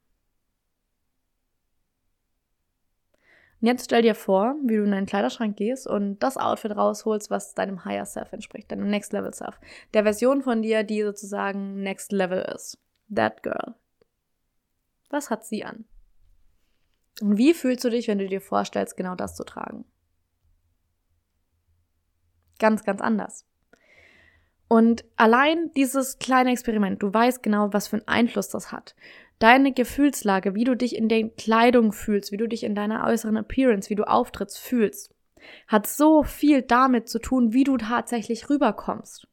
Und 3.61 3.67
jetzt 3.67 3.85
stell 3.85 4.01
dir 4.01 4.15
vor, 4.15 4.55
wie 4.63 4.77
du 4.77 4.83
in 4.83 4.91
deinen 4.91 5.05
Kleiderschrank 5.05 5.57
gehst 5.57 5.85
und 5.85 6.19
das 6.19 6.37
Outfit 6.37 6.71
rausholst, 6.71 7.29
was 7.29 7.55
deinem 7.55 7.83
Higher 7.83 8.05
Self 8.05 8.31
entspricht, 8.31 8.71
deinem 8.71 8.89
Next 8.89 9.11
Level 9.11 9.33
Self. 9.33 9.59
Der 9.93 10.03
Version 10.03 10.41
von 10.41 10.61
dir, 10.61 10.83
die 10.83 11.03
sozusagen 11.03 11.81
Next 11.81 12.11
Level 12.13 12.41
ist. 12.55 12.77
That 13.13 13.43
Girl. 13.43 13.75
Was 15.09 15.29
hat 15.29 15.45
sie 15.45 15.65
an? 15.65 15.85
Und 17.21 17.37
wie 17.37 17.53
fühlst 17.53 17.83
du 17.83 17.89
dich, 17.89 18.07
wenn 18.07 18.19
du 18.19 18.27
dir 18.27 18.39
vorstellst, 18.39 18.95
genau 18.95 19.15
das 19.15 19.35
zu 19.35 19.43
tragen? 19.43 19.83
Ganz, 22.59 22.83
ganz 22.85 23.01
anders. 23.01 23.45
Und 24.69 25.03
allein 25.17 25.71
dieses 25.75 26.19
kleine 26.19 26.51
Experiment, 26.51 27.01
du 27.01 27.11
weißt 27.11 27.41
genau, 27.41 27.73
was 27.73 27.87
für 27.87 27.97
einen 27.97 28.07
Einfluss 28.07 28.49
das 28.49 28.71
hat 28.71 28.95
deine 29.39 29.71
Gefühlslage, 29.71 30.53
wie 30.53 30.65
du 30.65 30.75
dich 30.75 30.95
in 30.95 31.07
der 31.09 31.29
Kleidung 31.29 31.93
fühlst, 31.93 32.31
wie 32.31 32.37
du 32.37 32.47
dich 32.47 32.63
in 32.63 32.75
deiner 32.75 33.05
äußeren 33.07 33.37
Appearance, 33.37 33.89
wie 33.89 33.95
du 33.95 34.07
auftrittst, 34.07 34.59
fühlst, 34.59 35.13
hat 35.67 35.87
so 35.87 36.23
viel 36.23 36.61
damit 36.61 37.07
zu 37.07 37.19
tun, 37.19 37.53
wie 37.53 37.63
du 37.63 37.77
tatsächlich 37.77 38.49
rüberkommst. 38.49 39.27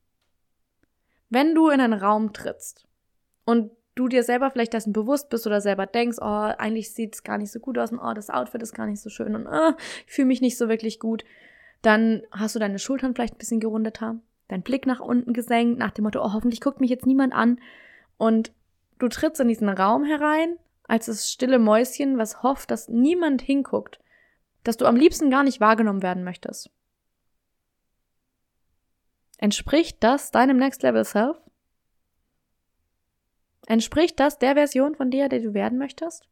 Wenn 1.29 1.55
du 1.55 1.69
in 1.69 1.81
einen 1.81 2.01
Raum 2.01 2.33
trittst 2.33 2.87
und 3.45 3.73
du 3.97 4.09
dir 4.09 4.23
selber 4.23 4.51
vielleicht 4.51 4.75
dessen 4.75 4.92
bewusst 4.92 5.29
bist 5.29 5.47
oder 5.47 5.61
selber 5.61 5.87
denkst, 5.87 6.19
oh, 6.21 6.25
eigentlich 6.25 6.95
sieht 6.95 7.14
es 7.14 7.25
gar 7.25 7.38
nicht 7.38 7.51
so 7.51 7.59
gut 7.59 7.79
aus 7.79 7.90
und 7.90 7.99
oh, 7.99 8.14
das 8.14 8.31
Outfit 8.31 8.62
ist 8.62 8.75
gar 8.75 8.87
nicht 8.87 9.01
so 9.01 9.11
schön 9.11 9.35
und 9.35 9.49
oh, 9.49 9.73
ich 10.07 10.12
fühle 10.12 10.29
mich 10.29 10.40
nicht 10.40 10.57
so 10.57 10.69
wirklich 10.69 11.01
gut, 11.01 11.25
dann 11.83 12.23
hast 12.31 12.55
du 12.55 12.61
deine 12.61 12.79
Schultern 12.79 13.14
vielleicht 13.14 13.35
ein 13.35 13.38
bisschen 13.38 13.61
gerundeter, 13.61 14.21
dein 14.49 14.62
Blick 14.62 14.87
nach 14.87 15.01
unten 15.01 15.33
gesenkt, 15.33 15.79
nach 15.79 15.90
dem 15.90 16.05
Motto, 16.05 16.21
oh, 16.23 16.33
hoffentlich 16.33 16.61
guckt 16.61 16.81
mich 16.81 16.90
jetzt 16.90 17.07
niemand 17.07 17.33
an 17.33 17.59
und 18.19 18.53
Du 18.98 19.09
trittst 19.09 19.40
in 19.40 19.48
diesen 19.48 19.68
Raum 19.68 20.04
herein, 20.04 20.59
als 20.85 21.06
das 21.06 21.30
stille 21.30 21.59
Mäuschen, 21.59 22.18
was 22.18 22.42
hofft, 22.42 22.70
dass 22.70 22.88
niemand 22.88 23.42
hinguckt, 23.42 24.00
dass 24.64 24.76
du 24.76 24.87
am 24.87 24.96
liebsten 24.96 25.30
gar 25.30 25.44
nicht 25.44 25.61
wahrgenommen 25.61 26.02
werden 26.02 26.24
möchtest. 26.24 26.70
Entspricht 29.38 30.02
das 30.02 30.30
deinem 30.30 30.56
Next 30.56 30.82
Level 30.82 31.04
Self? 31.04 31.37
Entspricht 33.66 34.18
das 34.18 34.38
der 34.38 34.54
Version 34.54 34.94
von 34.94 35.11
dir, 35.11 35.28
der 35.28 35.40
du 35.40 35.52
werden 35.52 35.76
möchtest? 35.76 36.28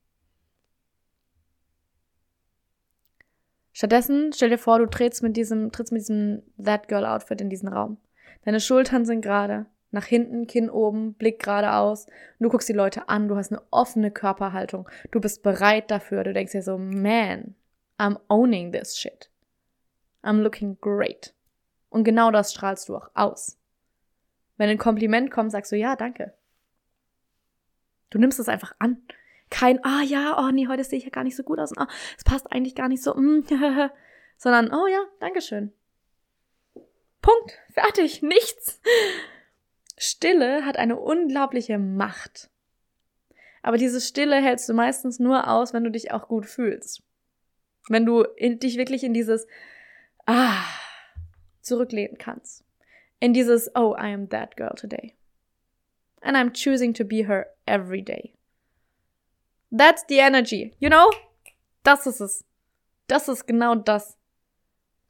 Stattdessen 3.73 4.33
stell 4.33 4.51
dir 4.51 4.59
vor, 4.59 4.79
du 4.79 4.87
trittst 4.87 5.23
mit 5.23 5.37
diesem, 5.37 5.73
trittst 5.73 5.93
mit 5.93 6.01
diesem 6.03 6.43
That 6.65 6.87
Girl 6.87 7.05
Outfit 7.05 7.41
in 7.41 7.51
diesen 7.51 7.69
Raum. 7.69 7.99
Deine 8.45 8.61
Schultern 8.61 9.05
sind 9.05 9.21
gerade, 9.21 9.67
nach 9.95 10.05
hinten, 10.05 10.47
Kinn 10.47 10.69
oben, 10.69 11.15
Blick 11.15 11.43
geradeaus. 11.43 12.07
Und 12.07 12.45
du 12.45 12.49
guckst 12.49 12.69
die 12.69 12.75
Leute 12.75 13.09
an, 13.09 13.29
du 13.29 13.37
hast 13.37 13.53
eine 13.53 13.63
offene 13.71 14.11
Körperhaltung. 14.11 14.89
Du 15.13 15.21
bist 15.21 15.43
bereit 15.43 15.91
dafür. 15.91 16.25
Du 16.25 16.33
denkst 16.33 16.53
dir 16.53 16.63
so, 16.63 16.77
man, 16.77 17.55
I'm 17.99 18.19
owning 18.29 18.73
this 18.73 18.99
shit. 18.99 19.31
I'm 20.23 20.43
looking 20.43 20.79
great. 20.81 21.33
Und 21.91 22.03
genau 22.03 22.33
das 22.33 22.53
strahlst 22.53 22.89
du 22.89 22.97
auch 22.97 23.09
aus. 23.15 23.57
Wenn 24.57 24.69
ein 24.69 24.79
Kompliment 24.79 25.31
kommt, 25.31 25.53
sagst 25.53 25.71
du, 25.71 25.77
ja, 25.77 25.95
danke. 25.95 26.35
Du 28.11 28.19
nimmst 28.19 28.41
es 28.41 28.49
einfach 28.49 28.75
an. 28.81 29.01
Kein, 29.49 29.85
ah 29.85 30.03
ja, 30.03 30.37
oh 30.39 30.51
nee, 30.51 30.67
heute 30.67 30.83
sehe 30.83 30.99
ich 30.99 31.05
ja 31.05 31.11
gar 31.11 31.23
nicht 31.23 31.37
so 31.37 31.45
gut 31.45 31.61
aus. 31.61 31.77
Ah, 31.77 31.87
es 32.19 32.25
passt 32.25 32.51
eigentlich 32.51 32.75
gar 32.75 32.89
nicht 32.89 33.03
so. 33.03 33.15
Mm, 33.15 33.45
sondern, 34.39 34.73
oh 34.73 34.89
ja, 34.89 35.05
Dankeschön. 35.21 35.73
Punkt. 37.23 37.59
Fertig. 37.73 38.23
Nichts. 38.23 38.81
Stille 39.97 40.65
hat 40.65 40.77
eine 40.77 40.97
unglaubliche 40.97 41.79
Macht. 41.79 42.51
Aber 43.63 43.77
diese 43.79 44.01
Stille 44.01 44.37
hältst 44.37 44.69
du 44.69 44.75
meistens 44.75 45.19
nur 45.19 45.49
aus, 45.49 45.73
wenn 45.73 45.85
du 45.85 45.91
dich 45.91 46.13
auch 46.13 46.29
gut 46.29 46.47
fühlst. 46.47 47.03
Wenn 47.89 48.05
du 48.05 48.23
in, 48.23 48.59
dich 48.59 48.77
wirklich 48.77 49.05
in 49.05 49.15
dieses 49.15 49.47
Ah 50.27 50.65
zurücklehnen 51.61 52.19
kannst. 52.19 52.65
In 53.21 53.33
dieses 53.33 53.71
Oh, 53.75 53.95
I 53.97 54.13
am 54.13 54.29
that 54.29 54.57
girl 54.57 54.75
today. 54.75 55.15
And 56.21 56.37
I'm 56.37 56.53
choosing 56.53 56.95
to 56.95 57.05
be 57.05 57.27
her 57.27 57.47
every 57.67 58.03
day. 58.03 58.35
That's 59.71 60.05
the 60.09 60.19
energy, 60.19 60.75
you 60.79 60.89
know? 60.89 61.11
Das 61.83 62.07
ist 62.07 62.21
es. 62.21 62.45
Das 63.07 63.29
ist 63.29 63.47
genau 63.47 63.75
das. 63.75 64.17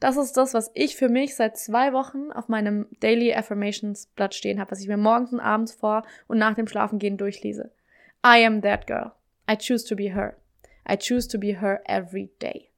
Das 0.00 0.16
ist 0.16 0.36
das, 0.36 0.54
was 0.54 0.70
ich 0.74 0.96
für 0.96 1.08
mich 1.08 1.34
seit 1.34 1.56
zwei 1.56 1.92
Wochen 1.92 2.30
auf 2.32 2.48
meinem 2.48 2.86
Daily 3.00 3.32
Affirmations 3.32 4.06
Blatt 4.14 4.34
stehen 4.34 4.60
habe, 4.60 4.70
was 4.70 4.80
ich 4.80 4.88
mir 4.88 4.96
morgens 4.96 5.32
und 5.32 5.40
abends 5.40 5.72
vor 5.72 6.02
und 6.26 6.38
nach 6.38 6.54
dem 6.54 6.66
Schlafengehen 6.66 7.16
durchlese. 7.16 7.70
I 8.26 8.44
am 8.44 8.62
that 8.62 8.86
girl. 8.86 9.12
I 9.50 9.56
choose 9.56 9.86
to 9.86 9.96
be 9.96 10.14
her. 10.14 10.36
I 10.88 10.96
choose 10.96 11.28
to 11.28 11.38
be 11.38 11.60
her 11.60 11.80
every 11.86 12.30
day. 12.40 12.70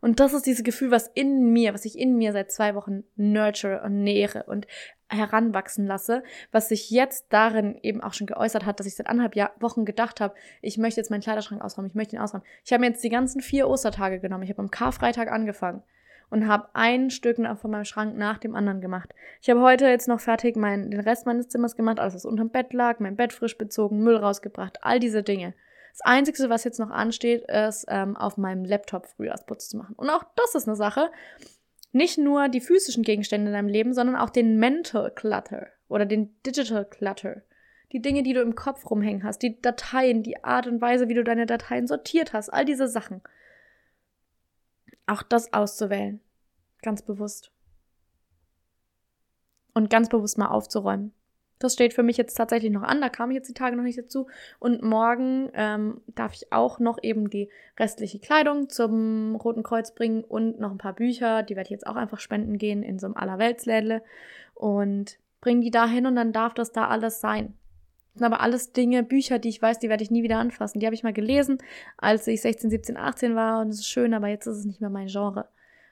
Und 0.00 0.18
das 0.18 0.32
ist 0.32 0.46
dieses 0.46 0.64
Gefühl, 0.64 0.90
was 0.90 1.06
in 1.14 1.52
mir, 1.52 1.74
was 1.74 1.84
ich 1.84 1.96
in 1.96 2.16
mir 2.16 2.32
seit 2.32 2.50
zwei 2.50 2.74
Wochen 2.74 3.04
nurture 3.14 3.82
und 3.84 4.02
nähere 4.02 4.42
und 4.44 4.66
heranwachsen 5.08 5.86
lasse, 5.86 6.24
was 6.50 6.70
sich 6.70 6.90
jetzt 6.90 7.26
darin 7.28 7.78
eben 7.82 8.02
auch 8.02 8.12
schon 8.12 8.26
geäußert 8.26 8.66
hat, 8.66 8.80
dass 8.80 8.86
ich 8.86 8.96
seit 8.96 9.06
anderthalb 9.06 9.36
Jahr 9.36 9.52
Wochen 9.60 9.84
gedacht 9.84 10.20
habe, 10.20 10.34
ich 10.60 10.76
möchte 10.76 11.00
jetzt 11.00 11.10
meinen 11.10 11.20
Kleiderschrank 11.20 11.62
ausräumen, 11.62 11.90
ich 11.90 11.94
möchte 11.94 12.16
ihn 12.16 12.22
ausräumen. 12.22 12.44
Ich 12.64 12.72
habe 12.72 12.80
mir 12.80 12.88
jetzt 12.88 13.04
die 13.04 13.10
ganzen 13.10 13.40
vier 13.40 13.68
Ostertage 13.68 14.18
genommen. 14.18 14.42
Ich 14.42 14.50
habe 14.50 14.60
am 14.60 14.72
Karfreitag 14.72 15.30
angefangen 15.30 15.84
und 16.32 16.48
habe 16.48 16.70
ein 16.72 17.10
Stück 17.10 17.36
von 17.36 17.70
meinem 17.70 17.84
Schrank 17.84 18.16
nach 18.16 18.38
dem 18.38 18.54
anderen 18.54 18.80
gemacht. 18.80 19.14
Ich 19.42 19.50
habe 19.50 19.60
heute 19.60 19.86
jetzt 19.86 20.08
noch 20.08 20.18
fertig 20.18 20.56
mein, 20.56 20.90
den 20.90 21.00
Rest 21.00 21.26
meines 21.26 21.48
Zimmers 21.48 21.76
gemacht, 21.76 22.00
alles 22.00 22.14
was 22.14 22.24
unterm 22.24 22.48
Bett 22.48 22.72
lag, 22.72 23.00
mein 23.00 23.16
Bett 23.16 23.34
frisch 23.34 23.58
bezogen, 23.58 24.02
Müll 24.02 24.16
rausgebracht, 24.16 24.78
all 24.80 24.98
diese 24.98 25.22
Dinge. 25.22 25.52
Das 25.90 26.00
Einzige, 26.00 26.48
was 26.48 26.64
jetzt 26.64 26.80
noch 26.80 26.88
ansteht, 26.88 27.42
ist, 27.42 27.84
ähm, 27.88 28.16
auf 28.16 28.38
meinem 28.38 28.64
Laptop 28.64 29.08
Frühjahrsputz 29.08 29.68
zu 29.68 29.76
machen. 29.76 29.94
Und 29.94 30.08
auch 30.08 30.24
das 30.36 30.54
ist 30.54 30.66
eine 30.66 30.74
Sache. 30.74 31.10
Nicht 31.92 32.16
nur 32.16 32.48
die 32.48 32.62
physischen 32.62 33.02
Gegenstände 33.02 33.48
in 33.48 33.52
deinem 33.52 33.68
Leben, 33.68 33.92
sondern 33.92 34.16
auch 34.16 34.30
den 34.30 34.58
Mental 34.58 35.10
Clutter 35.10 35.66
oder 35.88 36.06
den 36.06 36.34
Digital 36.46 36.86
Clutter. 36.86 37.42
Die 37.92 38.00
Dinge, 38.00 38.22
die 38.22 38.32
du 38.32 38.40
im 38.40 38.54
Kopf 38.54 38.90
rumhängen 38.90 39.22
hast, 39.22 39.42
die 39.42 39.60
Dateien, 39.60 40.22
die 40.22 40.42
Art 40.42 40.66
und 40.66 40.80
Weise, 40.80 41.10
wie 41.10 41.14
du 41.14 41.24
deine 41.24 41.44
Dateien 41.44 41.86
sortiert 41.86 42.32
hast, 42.32 42.48
all 42.48 42.64
diese 42.64 42.88
Sachen 42.88 43.20
auch 45.06 45.22
das 45.22 45.52
auszuwählen. 45.52 46.21
Ganz 46.82 47.02
bewusst. 47.02 47.50
Und 49.74 49.88
ganz 49.88 50.08
bewusst 50.08 50.36
mal 50.36 50.48
aufzuräumen. 50.48 51.12
Das 51.62 51.74
steht 51.74 51.94
für 51.94 52.02
mich 52.02 52.16
jetzt 52.16 52.34
tatsächlich 52.34 52.72
noch 52.72 52.82
an, 52.82 53.00
da 53.00 53.08
kam 53.08 53.30
ich 53.30 53.36
jetzt 53.36 53.48
die 53.48 53.54
Tage 53.54 53.76
noch 53.76 53.84
nicht 53.84 53.98
dazu. 53.98 54.26
Und 54.58 54.82
morgen 54.82 55.48
ähm, 55.54 56.00
darf 56.08 56.34
ich 56.34 56.52
auch 56.52 56.80
noch 56.80 56.98
eben 57.02 57.30
die 57.30 57.50
restliche 57.78 58.18
Kleidung 58.18 58.68
zum 58.68 59.36
Roten 59.36 59.62
Kreuz 59.62 59.94
bringen 59.94 60.24
und 60.24 60.58
noch 60.58 60.72
ein 60.72 60.78
paar 60.78 60.94
Bücher, 60.94 61.44
die 61.44 61.54
werde 61.54 61.68
ich 61.68 61.70
jetzt 61.70 61.86
auch 61.86 61.94
einfach 61.94 62.18
spenden 62.18 62.58
gehen 62.58 62.82
in 62.82 62.98
so 62.98 63.06
einem 63.06 63.16
Allerweltslädle 63.16 64.02
und 64.54 65.18
bringen 65.40 65.60
die 65.60 65.70
da 65.70 65.86
hin 65.86 66.06
und 66.06 66.16
dann 66.16 66.32
darf 66.32 66.52
das 66.52 66.72
da 66.72 66.88
alles 66.88 67.20
sein. 67.20 67.54
Das 68.12 68.18
sind 68.18 68.26
aber 68.26 68.40
alles 68.40 68.72
Dinge, 68.72 69.04
Bücher, 69.04 69.38
die 69.38 69.48
ich 69.48 69.62
weiß, 69.62 69.78
die 69.78 69.88
werde 69.88 70.02
ich 70.02 70.10
nie 70.10 70.24
wieder 70.24 70.38
anfassen. 70.38 70.80
Die 70.80 70.86
habe 70.86 70.94
ich 70.94 71.04
mal 71.04 71.12
gelesen, 71.12 71.58
als 71.96 72.26
ich 72.26 72.42
16, 72.42 72.70
17, 72.70 72.96
18 72.96 73.36
war 73.36 73.60
und 73.60 73.68
es 73.68 73.78
ist 73.78 73.88
schön, 73.88 74.14
aber 74.14 74.26
jetzt 74.26 74.46
ist 74.46 74.58
es 74.58 74.64
nicht 74.64 74.80
mehr 74.80 74.90
mein 74.90 75.06
Genre. 75.06 75.48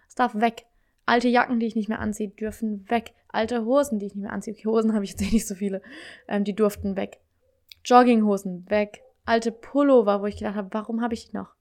Es 0.08 0.16
darf 0.16 0.34
weg. 0.34 0.66
Alte 1.10 1.26
Jacken, 1.26 1.58
die 1.58 1.66
ich 1.66 1.74
nicht 1.74 1.88
mehr 1.88 1.98
anziehe, 1.98 2.28
dürfen 2.28 2.88
weg. 2.88 3.14
Alte 3.26 3.64
Hosen, 3.64 3.98
die 3.98 4.06
ich 4.06 4.14
nicht 4.14 4.22
mehr 4.22 4.32
anziehe. 4.32 4.54
Okay, 4.54 4.68
Hosen 4.68 4.94
habe 4.94 5.02
ich 5.02 5.10
jetzt 5.10 5.22
eh 5.22 5.32
nicht 5.32 5.48
so 5.48 5.56
viele. 5.56 5.82
Ähm, 6.28 6.44
die 6.44 6.54
durften 6.54 6.94
weg. 6.94 7.18
Jogginghosen, 7.84 8.70
weg. 8.70 9.02
Alte 9.24 9.50
Pullover, 9.50 10.22
wo 10.22 10.26
ich 10.26 10.36
gedacht 10.36 10.54
habe, 10.54 10.68
warum 10.70 11.02
habe 11.02 11.14
ich 11.14 11.28
die 11.28 11.36
noch? 11.36 11.56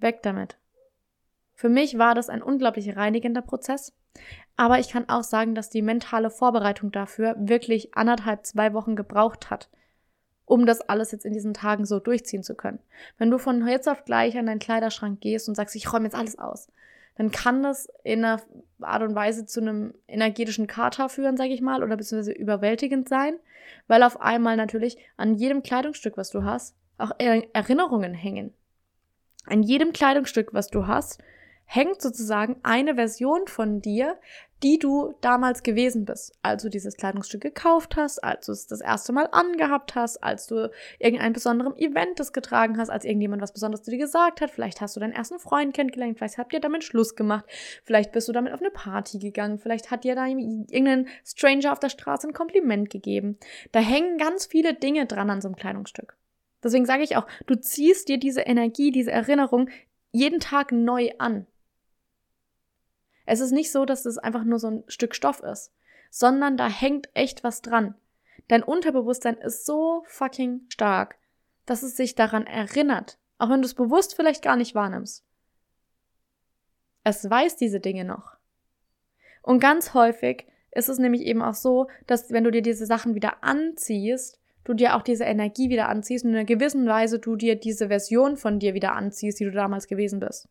Weg 0.00 0.22
damit. 0.22 0.58
Für 1.54 1.70
mich 1.70 1.96
war 1.96 2.14
das 2.14 2.28
ein 2.28 2.42
unglaublich 2.42 2.94
reinigender 2.94 3.40
Prozess. 3.40 3.94
Aber 4.58 4.78
ich 4.78 4.90
kann 4.90 5.08
auch 5.08 5.22
sagen, 5.22 5.54
dass 5.54 5.70
die 5.70 5.80
mentale 5.80 6.28
Vorbereitung 6.28 6.92
dafür 6.92 7.34
wirklich 7.38 7.94
anderthalb, 7.94 8.44
zwei 8.44 8.74
Wochen 8.74 8.96
gebraucht 8.96 9.48
hat, 9.48 9.70
um 10.44 10.66
das 10.66 10.82
alles 10.82 11.10
jetzt 11.10 11.24
in 11.24 11.32
diesen 11.32 11.54
Tagen 11.54 11.86
so 11.86 12.00
durchziehen 12.00 12.42
zu 12.42 12.54
können. 12.54 12.80
Wenn 13.16 13.30
du 13.30 13.38
von 13.38 13.66
jetzt 13.66 13.88
auf 13.88 14.04
gleich 14.04 14.36
an 14.36 14.44
deinen 14.44 14.58
Kleiderschrank 14.58 15.22
gehst 15.22 15.48
und 15.48 15.54
sagst, 15.54 15.74
ich 15.74 15.90
räume 15.90 16.04
jetzt 16.04 16.16
alles 16.16 16.38
aus, 16.38 16.68
dann 17.16 17.30
kann 17.30 17.62
das 17.62 17.88
in 18.04 18.24
einer 18.24 18.40
Art 18.80 19.02
und 19.02 19.14
Weise 19.14 19.46
zu 19.46 19.60
einem 19.60 19.94
energetischen 20.08 20.66
Kater 20.66 21.08
führen, 21.08 21.36
sage 21.36 21.52
ich 21.52 21.60
mal, 21.60 21.82
oder 21.82 21.96
beziehungsweise 21.96 22.32
überwältigend 22.32 23.08
sein, 23.08 23.34
weil 23.86 24.02
auf 24.02 24.20
einmal 24.20 24.56
natürlich 24.56 24.96
an 25.16 25.34
jedem 25.34 25.62
Kleidungsstück, 25.62 26.16
was 26.16 26.30
du 26.30 26.44
hast, 26.44 26.76
auch 26.98 27.12
Erinnerungen 27.18 28.14
hängen. 28.14 28.54
An 29.46 29.62
jedem 29.62 29.92
Kleidungsstück, 29.92 30.54
was 30.54 30.68
du 30.68 30.86
hast, 30.86 31.20
hängt 31.64 32.00
sozusagen 32.00 32.56
eine 32.62 32.94
Version 32.94 33.46
von 33.46 33.80
dir, 33.80 34.18
die 34.62 34.78
du 34.78 35.14
damals 35.20 35.62
gewesen 35.62 36.04
bist, 36.04 36.32
als 36.42 36.62
du 36.62 36.68
dieses 36.68 36.96
Kleidungsstück 36.96 37.40
gekauft 37.40 37.96
hast, 37.96 38.22
als 38.22 38.46
du 38.46 38.52
es 38.52 38.66
das 38.66 38.80
erste 38.80 39.12
Mal 39.12 39.28
angehabt 39.32 39.94
hast, 39.94 40.22
als 40.22 40.46
du 40.46 40.70
irgendein 40.98 41.32
besonderem 41.32 41.74
Event 41.76 42.20
das 42.20 42.32
getragen 42.32 42.78
hast, 42.78 42.88
als 42.88 43.04
irgendjemand 43.04 43.42
was 43.42 43.52
Besonderes 43.52 43.82
zu 43.84 43.90
dir 43.90 43.98
gesagt 43.98 44.40
hat, 44.40 44.50
vielleicht 44.50 44.80
hast 44.80 44.94
du 44.94 45.00
deinen 45.00 45.12
ersten 45.12 45.38
Freund 45.38 45.74
kennengelernt, 45.74 46.18
vielleicht 46.18 46.38
habt 46.38 46.52
ihr 46.52 46.60
damit 46.60 46.84
Schluss 46.84 47.16
gemacht, 47.16 47.44
vielleicht 47.82 48.12
bist 48.12 48.28
du 48.28 48.32
damit 48.32 48.52
auf 48.52 48.60
eine 48.60 48.70
Party 48.70 49.18
gegangen, 49.18 49.58
vielleicht 49.58 49.90
hat 49.90 50.04
dir 50.04 50.14
da 50.14 50.26
irgendein 50.26 51.08
Stranger 51.24 51.72
auf 51.72 51.80
der 51.80 51.88
Straße 51.88 52.28
ein 52.28 52.32
Kompliment 52.32 52.90
gegeben. 52.90 53.38
Da 53.72 53.80
hängen 53.80 54.18
ganz 54.18 54.46
viele 54.46 54.74
Dinge 54.74 55.06
dran 55.06 55.30
an 55.30 55.40
so 55.40 55.48
einem 55.48 55.56
Kleidungsstück. 55.56 56.16
Deswegen 56.62 56.86
sage 56.86 57.02
ich 57.02 57.16
auch, 57.16 57.26
du 57.46 57.56
ziehst 57.56 58.08
dir 58.08 58.18
diese 58.18 58.42
Energie, 58.42 58.92
diese 58.92 59.10
Erinnerung 59.10 59.68
jeden 60.12 60.40
Tag 60.40 60.70
neu 60.70 61.10
an. 61.18 61.46
Es 63.26 63.40
ist 63.40 63.52
nicht 63.52 63.72
so, 63.72 63.84
dass 63.84 64.04
es 64.06 64.18
einfach 64.18 64.44
nur 64.44 64.58
so 64.58 64.68
ein 64.68 64.84
Stück 64.88 65.14
Stoff 65.14 65.40
ist, 65.40 65.72
sondern 66.10 66.56
da 66.56 66.68
hängt 66.68 67.08
echt 67.14 67.44
was 67.44 67.62
dran. 67.62 67.94
Dein 68.48 68.62
Unterbewusstsein 68.62 69.36
ist 69.36 69.64
so 69.64 70.02
fucking 70.06 70.62
stark, 70.68 71.16
dass 71.66 71.82
es 71.82 71.96
sich 71.96 72.14
daran 72.14 72.46
erinnert, 72.46 73.18
auch 73.38 73.48
wenn 73.48 73.62
du 73.62 73.66
es 73.66 73.74
bewusst 73.74 74.14
vielleicht 74.16 74.42
gar 74.42 74.56
nicht 74.56 74.74
wahrnimmst. 74.74 75.24
Es 77.04 77.28
weiß 77.28 77.56
diese 77.56 77.80
Dinge 77.80 78.04
noch. 78.04 78.36
Und 79.42 79.58
ganz 79.58 79.94
häufig 79.94 80.46
ist 80.70 80.88
es 80.88 80.98
nämlich 80.98 81.22
eben 81.22 81.42
auch 81.42 81.54
so, 81.54 81.88
dass 82.06 82.30
wenn 82.30 82.44
du 82.44 82.50
dir 82.50 82.62
diese 82.62 82.86
Sachen 82.86 83.14
wieder 83.14 83.42
anziehst, 83.42 84.38
du 84.64 84.74
dir 84.74 84.96
auch 84.96 85.02
diese 85.02 85.24
Energie 85.24 85.68
wieder 85.68 85.88
anziehst 85.88 86.24
und 86.24 86.30
in 86.30 86.36
einer 86.36 86.44
gewissen 86.44 86.86
Weise 86.86 87.18
du 87.18 87.36
dir 87.36 87.56
diese 87.56 87.88
Version 87.88 88.36
von 88.36 88.58
dir 88.58 88.74
wieder 88.74 88.92
anziehst, 88.92 89.40
die 89.40 89.44
du 89.44 89.50
damals 89.50 89.88
gewesen 89.88 90.20
bist. 90.20 90.48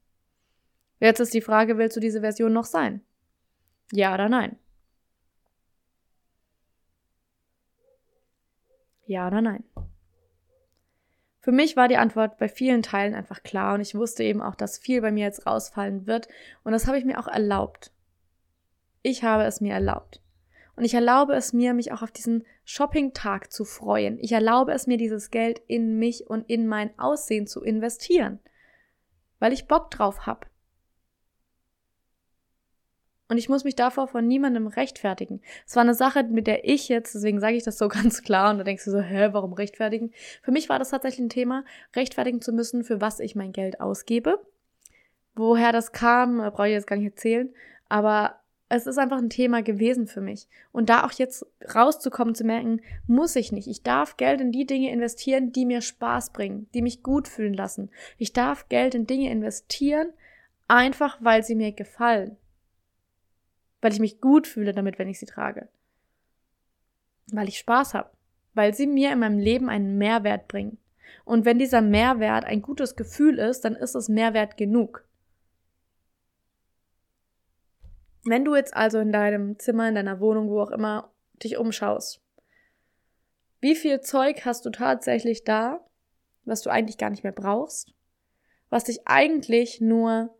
Jetzt 1.01 1.19
ist 1.19 1.33
die 1.33 1.41
Frage, 1.41 1.79
willst 1.79 1.97
du 1.97 1.99
diese 1.99 2.21
Version 2.21 2.53
noch 2.53 2.65
sein? 2.65 3.01
Ja 3.91 4.13
oder 4.13 4.29
nein? 4.29 4.57
Ja 9.07 9.27
oder 9.27 9.41
nein? 9.41 9.63
Für 11.39 11.51
mich 11.51 11.75
war 11.75 11.87
die 11.87 11.97
Antwort 11.97 12.37
bei 12.37 12.47
vielen 12.47 12.83
Teilen 12.83 13.15
einfach 13.15 13.41
klar 13.41 13.73
und 13.73 13.81
ich 13.81 13.95
wusste 13.95 14.23
eben 14.23 14.43
auch, 14.43 14.53
dass 14.53 14.77
viel 14.77 15.01
bei 15.01 15.11
mir 15.11 15.25
jetzt 15.25 15.47
rausfallen 15.47 16.05
wird 16.05 16.27
und 16.63 16.71
das 16.71 16.85
habe 16.85 16.99
ich 16.99 17.03
mir 17.03 17.19
auch 17.19 17.27
erlaubt. 17.27 17.91
Ich 19.01 19.23
habe 19.23 19.43
es 19.43 19.59
mir 19.59 19.73
erlaubt. 19.73 20.21
Und 20.75 20.85
ich 20.85 20.93
erlaube 20.93 21.33
es 21.33 21.51
mir, 21.51 21.73
mich 21.73 21.91
auch 21.91 22.03
auf 22.03 22.11
diesen 22.11 22.45
Shopping-Tag 22.63 23.51
zu 23.51 23.65
freuen. 23.65 24.19
Ich 24.19 24.31
erlaube 24.31 24.71
es 24.71 24.85
mir, 24.85 24.97
dieses 24.97 25.31
Geld 25.31 25.59
in 25.65 25.97
mich 25.97 26.27
und 26.27 26.47
in 26.47 26.67
mein 26.67 26.97
Aussehen 26.99 27.47
zu 27.47 27.63
investieren, 27.63 28.39
weil 29.39 29.51
ich 29.51 29.67
Bock 29.67 29.89
drauf 29.89 30.27
habe. 30.27 30.50
Und 33.31 33.37
ich 33.37 33.47
muss 33.47 33.63
mich 33.63 33.77
davor 33.77 34.09
von 34.09 34.27
niemandem 34.27 34.67
rechtfertigen. 34.67 35.39
Es 35.65 35.77
war 35.77 35.83
eine 35.83 35.93
Sache, 35.93 36.25
mit 36.25 36.47
der 36.47 36.67
ich 36.67 36.89
jetzt, 36.89 37.15
deswegen 37.15 37.39
sage 37.39 37.55
ich 37.55 37.63
das 37.63 37.77
so 37.77 37.87
ganz 37.87 38.23
klar 38.23 38.51
und 38.51 38.57
da 38.57 38.65
denkst 38.65 38.83
du 38.83 38.91
so, 38.91 38.99
hä, 38.99 39.29
warum 39.31 39.53
rechtfertigen? 39.53 40.11
Für 40.41 40.51
mich 40.51 40.67
war 40.67 40.79
das 40.79 40.89
tatsächlich 40.89 41.27
ein 41.27 41.29
Thema, 41.29 41.63
rechtfertigen 41.95 42.41
zu 42.41 42.51
müssen, 42.51 42.83
für 42.83 42.99
was 42.99 43.21
ich 43.21 43.33
mein 43.33 43.53
Geld 43.53 43.79
ausgebe. 43.79 44.45
Woher 45.33 45.71
das 45.71 45.93
kam, 45.93 46.39
brauche 46.39 46.67
ich 46.67 46.73
jetzt 46.73 46.87
gar 46.87 46.97
nicht 46.97 47.05
erzählen. 47.05 47.53
Aber 47.87 48.35
es 48.67 48.85
ist 48.85 48.97
einfach 48.97 49.19
ein 49.19 49.29
Thema 49.29 49.63
gewesen 49.63 50.07
für 50.07 50.19
mich. 50.19 50.49
Und 50.73 50.89
da 50.89 51.05
auch 51.05 51.13
jetzt 51.13 51.45
rauszukommen, 51.73 52.35
zu 52.35 52.43
merken, 52.43 52.81
muss 53.07 53.37
ich 53.37 53.53
nicht. 53.53 53.69
Ich 53.69 53.81
darf 53.81 54.17
Geld 54.17 54.41
in 54.41 54.51
die 54.51 54.65
Dinge 54.65 54.91
investieren, 54.91 55.53
die 55.53 55.65
mir 55.65 55.79
Spaß 55.79 56.33
bringen, 56.33 56.67
die 56.73 56.81
mich 56.81 57.01
gut 57.01 57.29
fühlen 57.29 57.53
lassen. 57.53 57.91
Ich 58.17 58.33
darf 58.33 58.67
Geld 58.67 58.93
in 58.93 59.07
Dinge 59.07 59.31
investieren, 59.31 60.09
einfach 60.67 61.17
weil 61.21 61.45
sie 61.45 61.55
mir 61.55 61.71
gefallen. 61.71 62.35
Weil 63.81 63.93
ich 63.93 63.99
mich 63.99 64.21
gut 64.21 64.47
fühle 64.47 64.73
damit, 64.73 64.99
wenn 64.99 65.09
ich 65.09 65.19
sie 65.19 65.25
trage. 65.25 65.67
Weil 67.31 67.47
ich 67.47 67.57
Spaß 67.57 67.93
habe. 67.93 68.11
Weil 68.53 68.73
sie 68.73 68.87
mir 68.87 69.11
in 69.11 69.19
meinem 69.19 69.39
Leben 69.39 69.69
einen 69.69 69.97
Mehrwert 69.97 70.47
bringen. 70.47 70.77
Und 71.25 71.45
wenn 71.45 71.59
dieser 71.59 71.81
Mehrwert 71.81 72.45
ein 72.45 72.61
gutes 72.61 72.95
Gefühl 72.95 73.39
ist, 73.39 73.61
dann 73.61 73.75
ist 73.75 73.95
es 73.95 74.09
Mehrwert 74.09 74.57
genug. 74.57 75.05
Wenn 78.23 78.45
du 78.45 78.55
jetzt 78.55 78.75
also 78.75 78.99
in 78.99 79.11
deinem 79.11 79.57
Zimmer, 79.57 79.89
in 79.89 79.95
deiner 79.95 80.19
Wohnung, 80.19 80.49
wo 80.49 80.61
auch 80.61 80.71
immer, 80.71 81.11
dich 81.43 81.57
umschaust, 81.57 82.21
wie 83.61 83.75
viel 83.75 84.01
Zeug 84.01 84.45
hast 84.45 84.65
du 84.65 84.69
tatsächlich 84.69 85.43
da, 85.43 85.85
was 86.45 86.61
du 86.61 86.69
eigentlich 86.69 86.97
gar 86.97 87.09
nicht 87.09 87.23
mehr 87.23 87.31
brauchst, 87.31 87.93
was 88.69 88.85
dich 88.85 89.07
eigentlich 89.07 89.81
nur 89.81 90.35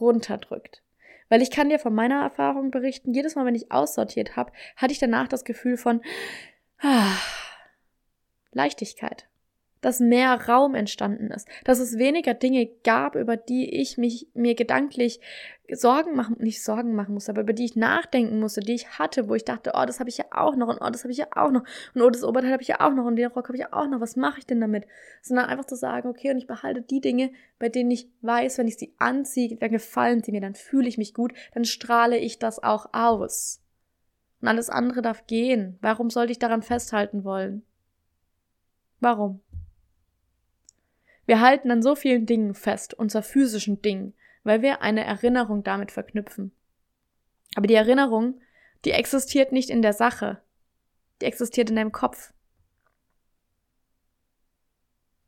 runterdrückt? 0.00 0.82
Weil 1.28 1.42
ich 1.42 1.50
kann 1.50 1.68
dir 1.68 1.78
von 1.78 1.94
meiner 1.94 2.22
Erfahrung 2.22 2.70
berichten, 2.70 3.12
jedes 3.12 3.34
Mal, 3.34 3.44
wenn 3.44 3.54
ich 3.54 3.70
aussortiert 3.70 4.36
habe, 4.36 4.52
hatte 4.76 4.92
ich 4.92 4.98
danach 4.98 5.28
das 5.28 5.44
Gefühl 5.44 5.76
von 5.76 6.00
ah, 6.80 7.16
Leichtigkeit 8.52 9.28
dass 9.80 10.00
mehr 10.00 10.48
Raum 10.48 10.74
entstanden 10.74 11.30
ist, 11.30 11.48
dass 11.64 11.78
es 11.78 11.98
weniger 11.98 12.34
Dinge 12.34 12.68
gab, 12.84 13.14
über 13.14 13.36
die 13.36 13.80
ich 13.80 13.98
mich 13.98 14.28
mir 14.34 14.54
gedanklich 14.54 15.20
Sorgen 15.70 16.16
machen, 16.16 16.36
nicht 16.38 16.62
Sorgen 16.62 16.94
machen 16.94 17.12
musste, 17.12 17.32
aber 17.32 17.42
über 17.42 17.52
die 17.52 17.66
ich 17.66 17.76
nachdenken 17.76 18.40
musste, 18.40 18.60
die 18.60 18.74
ich 18.74 18.98
hatte, 18.98 19.28
wo 19.28 19.34
ich 19.34 19.44
dachte, 19.44 19.72
oh, 19.74 19.84
das 19.84 20.00
habe 20.00 20.08
ich 20.08 20.16
ja 20.16 20.24
auch 20.30 20.56
noch 20.56 20.68
und 20.68 20.78
oh, 20.80 20.88
das 20.88 21.04
habe 21.04 21.12
ich 21.12 21.18
ja 21.18 21.26
auch 21.32 21.50
noch 21.50 21.62
und 21.94 22.00
oh, 22.00 22.08
das 22.08 22.24
Oberteil 22.24 22.52
habe 22.52 22.62
ich 22.62 22.68
ja 22.68 22.80
auch 22.80 22.92
noch 22.92 23.04
und 23.04 23.16
den 23.16 23.30
Rock 23.30 23.48
habe 23.48 23.56
ich 23.56 23.62
ja 23.62 23.72
auch 23.72 23.86
noch, 23.86 24.00
was 24.00 24.16
mache 24.16 24.38
ich 24.38 24.46
denn 24.46 24.60
damit? 24.60 24.86
Sondern 25.20 25.46
einfach 25.46 25.66
zu 25.66 25.76
sagen, 25.76 26.08
okay, 26.08 26.30
und 26.30 26.38
ich 26.38 26.46
behalte 26.46 26.80
die 26.80 27.00
Dinge, 27.00 27.32
bei 27.58 27.68
denen 27.68 27.90
ich 27.90 28.08
weiß, 28.22 28.56
wenn 28.58 28.68
ich 28.68 28.78
sie 28.78 28.94
anziehe, 28.98 29.56
dann 29.56 29.70
gefallen 29.70 30.22
sie 30.22 30.32
mir, 30.32 30.40
dann 30.40 30.54
fühle 30.54 30.88
ich 30.88 30.96
mich 30.96 31.12
gut, 31.12 31.34
dann 31.52 31.66
strahle 31.66 32.16
ich 32.16 32.38
das 32.38 32.62
auch 32.62 32.86
aus. 32.92 33.60
Und 34.40 34.48
alles 34.48 34.70
andere 34.70 35.02
darf 35.02 35.26
gehen. 35.26 35.78
Warum 35.82 36.10
sollte 36.10 36.32
ich 36.32 36.38
daran 36.38 36.62
festhalten 36.62 37.24
wollen? 37.24 37.62
Warum? 39.00 39.40
Wir 41.28 41.42
halten 41.42 41.70
an 41.70 41.82
so 41.82 41.94
vielen 41.94 42.24
Dingen 42.24 42.54
fest, 42.54 42.94
unser 42.94 43.22
physischen 43.22 43.82
Ding, 43.82 44.14
weil 44.44 44.62
wir 44.62 44.80
eine 44.80 45.04
Erinnerung 45.04 45.62
damit 45.62 45.92
verknüpfen. 45.92 46.52
Aber 47.54 47.66
die 47.66 47.74
Erinnerung, 47.74 48.40
die 48.86 48.92
existiert 48.92 49.52
nicht 49.52 49.68
in 49.68 49.82
der 49.82 49.92
Sache, 49.92 50.40
die 51.20 51.26
existiert 51.26 51.68
in 51.68 51.76
deinem 51.76 51.92
Kopf. 51.92 52.32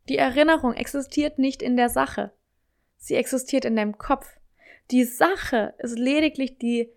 Die 0.08 0.16
Erinnerung 0.16 0.72
existiert 0.72 1.38
nicht 1.38 1.60
in 1.60 1.76
der 1.76 1.90
Sache, 1.90 2.32
sie 2.96 3.16
existiert 3.16 3.66
in 3.66 3.76
deinem 3.76 3.98
Kopf. 3.98 4.38
Die 4.90 5.04
Sache 5.04 5.74
ist 5.76 5.98
lediglich 5.98 6.56
die, 6.56 6.88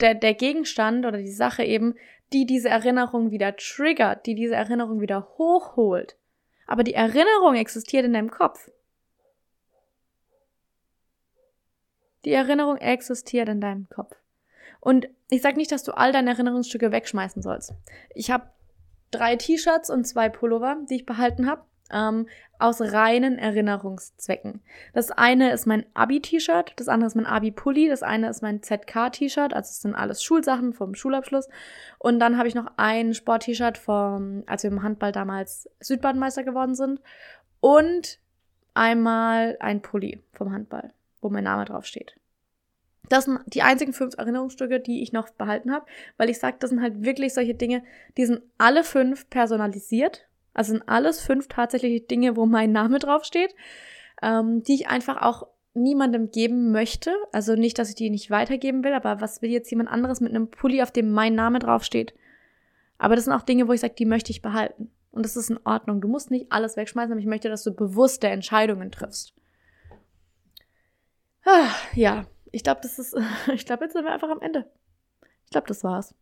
der, 0.00 0.16
der 0.16 0.34
Gegenstand 0.34 1.06
oder 1.06 1.18
die 1.18 1.30
Sache 1.30 1.62
eben, 1.62 1.94
die 2.32 2.46
diese 2.46 2.68
Erinnerung 2.68 3.30
wieder 3.30 3.54
triggert, 3.54 4.26
die 4.26 4.34
diese 4.34 4.56
Erinnerung 4.56 5.00
wieder 5.00 5.28
hochholt 5.38 6.16
aber 6.70 6.84
die 6.84 6.94
Erinnerung 6.94 7.56
existiert 7.56 8.04
in 8.04 8.12
deinem 8.12 8.30
Kopf. 8.30 8.70
Die 12.24 12.32
Erinnerung 12.32 12.76
existiert 12.76 13.48
in 13.48 13.60
deinem 13.60 13.88
Kopf. 13.88 14.14
Und 14.78 15.08
ich 15.30 15.42
sage 15.42 15.56
nicht, 15.56 15.72
dass 15.72 15.82
du 15.82 15.90
all 15.90 16.12
deine 16.12 16.30
Erinnerungsstücke 16.30 16.92
wegschmeißen 16.92 17.42
sollst. 17.42 17.74
Ich 18.14 18.30
habe 18.30 18.50
drei 19.10 19.34
T-Shirts 19.34 19.90
und 19.90 20.04
zwei 20.04 20.28
Pullover, 20.28 20.76
die 20.88 20.94
ich 20.94 21.06
behalten 21.06 21.50
habe 21.50 21.64
ähm, 21.92 22.26
aus 22.58 22.80
reinen 22.80 23.38
Erinnerungszwecken. 23.38 24.60
Das 24.92 25.10
eine 25.10 25.52
ist 25.52 25.66
mein 25.66 25.86
Abi-T-Shirt, 25.94 26.74
das 26.76 26.88
andere 26.88 27.08
ist 27.08 27.14
mein 27.16 27.26
Abi-Pulli, 27.26 27.88
das 27.88 28.02
eine 28.02 28.28
ist 28.28 28.42
mein 28.42 28.62
ZK-T-Shirt, 28.62 29.54
also 29.54 29.68
es 29.68 29.80
sind 29.80 29.94
alles 29.94 30.22
Schulsachen 30.22 30.72
vom 30.72 30.94
Schulabschluss. 30.94 31.48
Und 31.98 32.20
dann 32.20 32.36
habe 32.36 32.48
ich 32.48 32.54
noch 32.54 32.70
ein 32.76 33.14
Sport-T-Shirt 33.14 33.78
vom, 33.78 34.44
als 34.46 34.62
wir 34.62 34.70
im 34.70 34.82
Handball 34.82 35.12
damals 35.12 35.68
Südbadenmeister 35.80 36.44
geworden 36.44 36.74
sind. 36.74 37.00
Und 37.60 38.18
einmal 38.74 39.56
ein 39.60 39.82
Pulli 39.82 40.22
vom 40.32 40.52
Handball, 40.52 40.92
wo 41.20 41.30
mein 41.30 41.44
Name 41.44 41.64
draufsteht. 41.64 42.14
Das 43.08 43.24
sind 43.24 43.40
die 43.46 43.62
einzigen 43.62 43.92
fünf 43.92 44.16
Erinnerungsstücke, 44.16 44.78
die 44.78 45.02
ich 45.02 45.12
noch 45.12 45.30
behalten 45.30 45.72
habe, 45.72 45.84
weil 46.16 46.30
ich 46.30 46.38
sage, 46.38 46.58
das 46.60 46.70
sind 46.70 46.80
halt 46.80 47.02
wirklich 47.02 47.34
solche 47.34 47.54
Dinge, 47.54 47.82
die 48.16 48.24
sind 48.24 48.42
alle 48.56 48.84
fünf 48.84 49.28
personalisiert 49.28 50.29
also 50.54 50.72
sind 50.72 50.88
alles 50.88 51.20
fünf 51.20 51.48
tatsächliche 51.48 52.00
Dinge, 52.00 52.36
wo 52.36 52.46
mein 52.46 52.72
Name 52.72 52.98
draufsteht, 52.98 53.54
ähm, 54.22 54.62
die 54.62 54.74
ich 54.74 54.88
einfach 54.88 55.22
auch 55.22 55.46
niemandem 55.74 56.30
geben 56.30 56.72
möchte. 56.72 57.12
Also 57.32 57.54
nicht, 57.54 57.78
dass 57.78 57.88
ich 57.88 57.94
die 57.94 58.10
nicht 58.10 58.30
weitergeben 58.30 58.82
will, 58.82 58.92
aber 58.92 59.20
was 59.20 59.42
will 59.42 59.50
jetzt 59.50 59.70
jemand 59.70 59.88
anderes 59.88 60.20
mit 60.20 60.30
einem 60.30 60.50
Pulli, 60.50 60.82
auf 60.82 60.90
dem 60.90 61.12
mein 61.12 61.34
Name 61.34 61.58
draufsteht? 61.58 62.14
Aber 62.98 63.14
das 63.14 63.24
sind 63.24 63.32
auch 63.32 63.42
Dinge, 63.42 63.68
wo 63.68 63.72
ich 63.72 63.80
sage, 63.80 63.94
die 63.94 64.04
möchte 64.04 64.30
ich 64.30 64.42
behalten. 64.42 64.90
Und 65.12 65.24
das 65.24 65.36
ist 65.36 65.50
in 65.50 65.58
Ordnung. 65.64 66.00
Du 66.00 66.08
musst 66.08 66.30
nicht 66.30 66.52
alles 66.52 66.76
wegschmeißen, 66.76 67.12
aber 67.12 67.20
ich 67.20 67.26
möchte, 67.26 67.48
dass 67.48 67.64
du 67.64 67.72
bewusste 67.72 68.28
Entscheidungen 68.28 68.90
triffst. 68.90 69.32
Ah, 71.44 71.70
ja, 71.94 72.26
ich 72.52 72.62
glaube, 72.62 72.80
das 72.82 72.98
ist, 72.98 73.16
ich 73.54 73.64
glaube, 73.64 73.84
jetzt 73.84 73.94
sind 73.94 74.04
wir 74.04 74.12
einfach 74.12 74.30
am 74.30 74.40
Ende. 74.40 74.70
Ich 75.44 75.50
glaube, 75.50 75.66
das 75.66 75.82
war's 75.82 76.14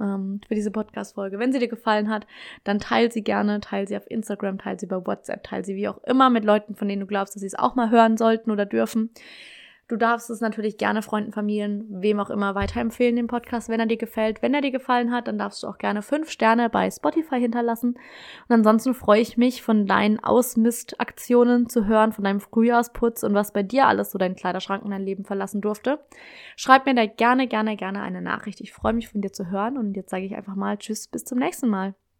ähm, 0.00 0.40
für 0.46 0.54
diese 0.54 0.70
Podcast-Folge. 0.70 1.38
Wenn 1.38 1.52
sie 1.52 1.58
dir 1.58 1.68
gefallen 1.68 2.08
hat, 2.08 2.26
dann 2.64 2.78
teil 2.78 3.10
sie 3.12 3.22
gerne, 3.22 3.60
teil 3.60 3.88
sie 3.88 3.96
auf 3.96 4.10
Instagram, 4.10 4.58
teil 4.58 4.78
sie 4.78 4.86
bei 4.86 5.04
WhatsApp, 5.06 5.42
teil 5.44 5.64
sie 5.64 5.76
wie 5.76 5.88
auch 5.88 6.02
immer 6.04 6.30
mit 6.30 6.44
Leuten, 6.44 6.74
von 6.74 6.88
denen 6.88 7.00
du 7.00 7.06
glaubst, 7.06 7.34
dass 7.34 7.40
sie 7.40 7.46
es 7.46 7.58
auch 7.58 7.74
mal 7.74 7.90
hören 7.90 8.16
sollten 8.16 8.50
oder 8.50 8.66
dürfen. 8.66 9.10
Du 9.88 9.96
darfst 9.96 10.28
es 10.28 10.42
natürlich 10.42 10.76
gerne 10.76 11.00
Freunden, 11.00 11.32
Familien, 11.32 11.86
wem 11.88 12.20
auch 12.20 12.28
immer 12.28 12.54
weiterempfehlen, 12.54 13.16
den 13.16 13.26
Podcast, 13.26 13.70
wenn 13.70 13.80
er 13.80 13.86
dir 13.86 13.96
gefällt. 13.96 14.42
Wenn 14.42 14.52
er 14.52 14.60
dir 14.60 14.70
gefallen 14.70 15.10
hat, 15.10 15.28
dann 15.28 15.38
darfst 15.38 15.62
du 15.62 15.66
auch 15.66 15.78
gerne 15.78 16.02
fünf 16.02 16.30
Sterne 16.30 16.68
bei 16.68 16.90
Spotify 16.90 17.40
hinterlassen. 17.40 17.98
Und 18.48 18.54
ansonsten 18.54 18.92
freue 18.92 19.22
ich 19.22 19.38
mich, 19.38 19.62
von 19.62 19.86
deinen 19.86 20.22
Ausmistaktionen 20.22 21.70
zu 21.70 21.86
hören, 21.86 22.12
von 22.12 22.24
deinem 22.24 22.40
Frühjahrsputz 22.40 23.22
und 23.22 23.32
was 23.32 23.52
bei 23.54 23.62
dir 23.62 23.86
alles 23.86 24.10
so 24.10 24.18
dein 24.18 24.36
Kleiderschrank 24.36 24.84
in 24.84 24.90
dein 24.90 25.04
Leben 25.04 25.24
verlassen 25.24 25.62
durfte. 25.62 26.00
Schreib 26.54 26.84
mir 26.84 26.94
da 26.94 27.06
gerne, 27.06 27.48
gerne, 27.48 27.76
gerne 27.76 28.02
eine 28.02 28.20
Nachricht. 28.20 28.60
Ich 28.60 28.74
freue 28.74 28.92
mich, 28.92 29.08
von 29.08 29.22
dir 29.22 29.32
zu 29.32 29.50
hören. 29.50 29.78
Und 29.78 29.94
jetzt 29.94 30.10
sage 30.10 30.26
ich 30.26 30.36
einfach 30.36 30.54
mal 30.54 30.76
Tschüss, 30.76 31.08
bis 31.08 31.24
zum 31.24 31.38
nächsten 31.38 31.68
Mal. 31.68 31.94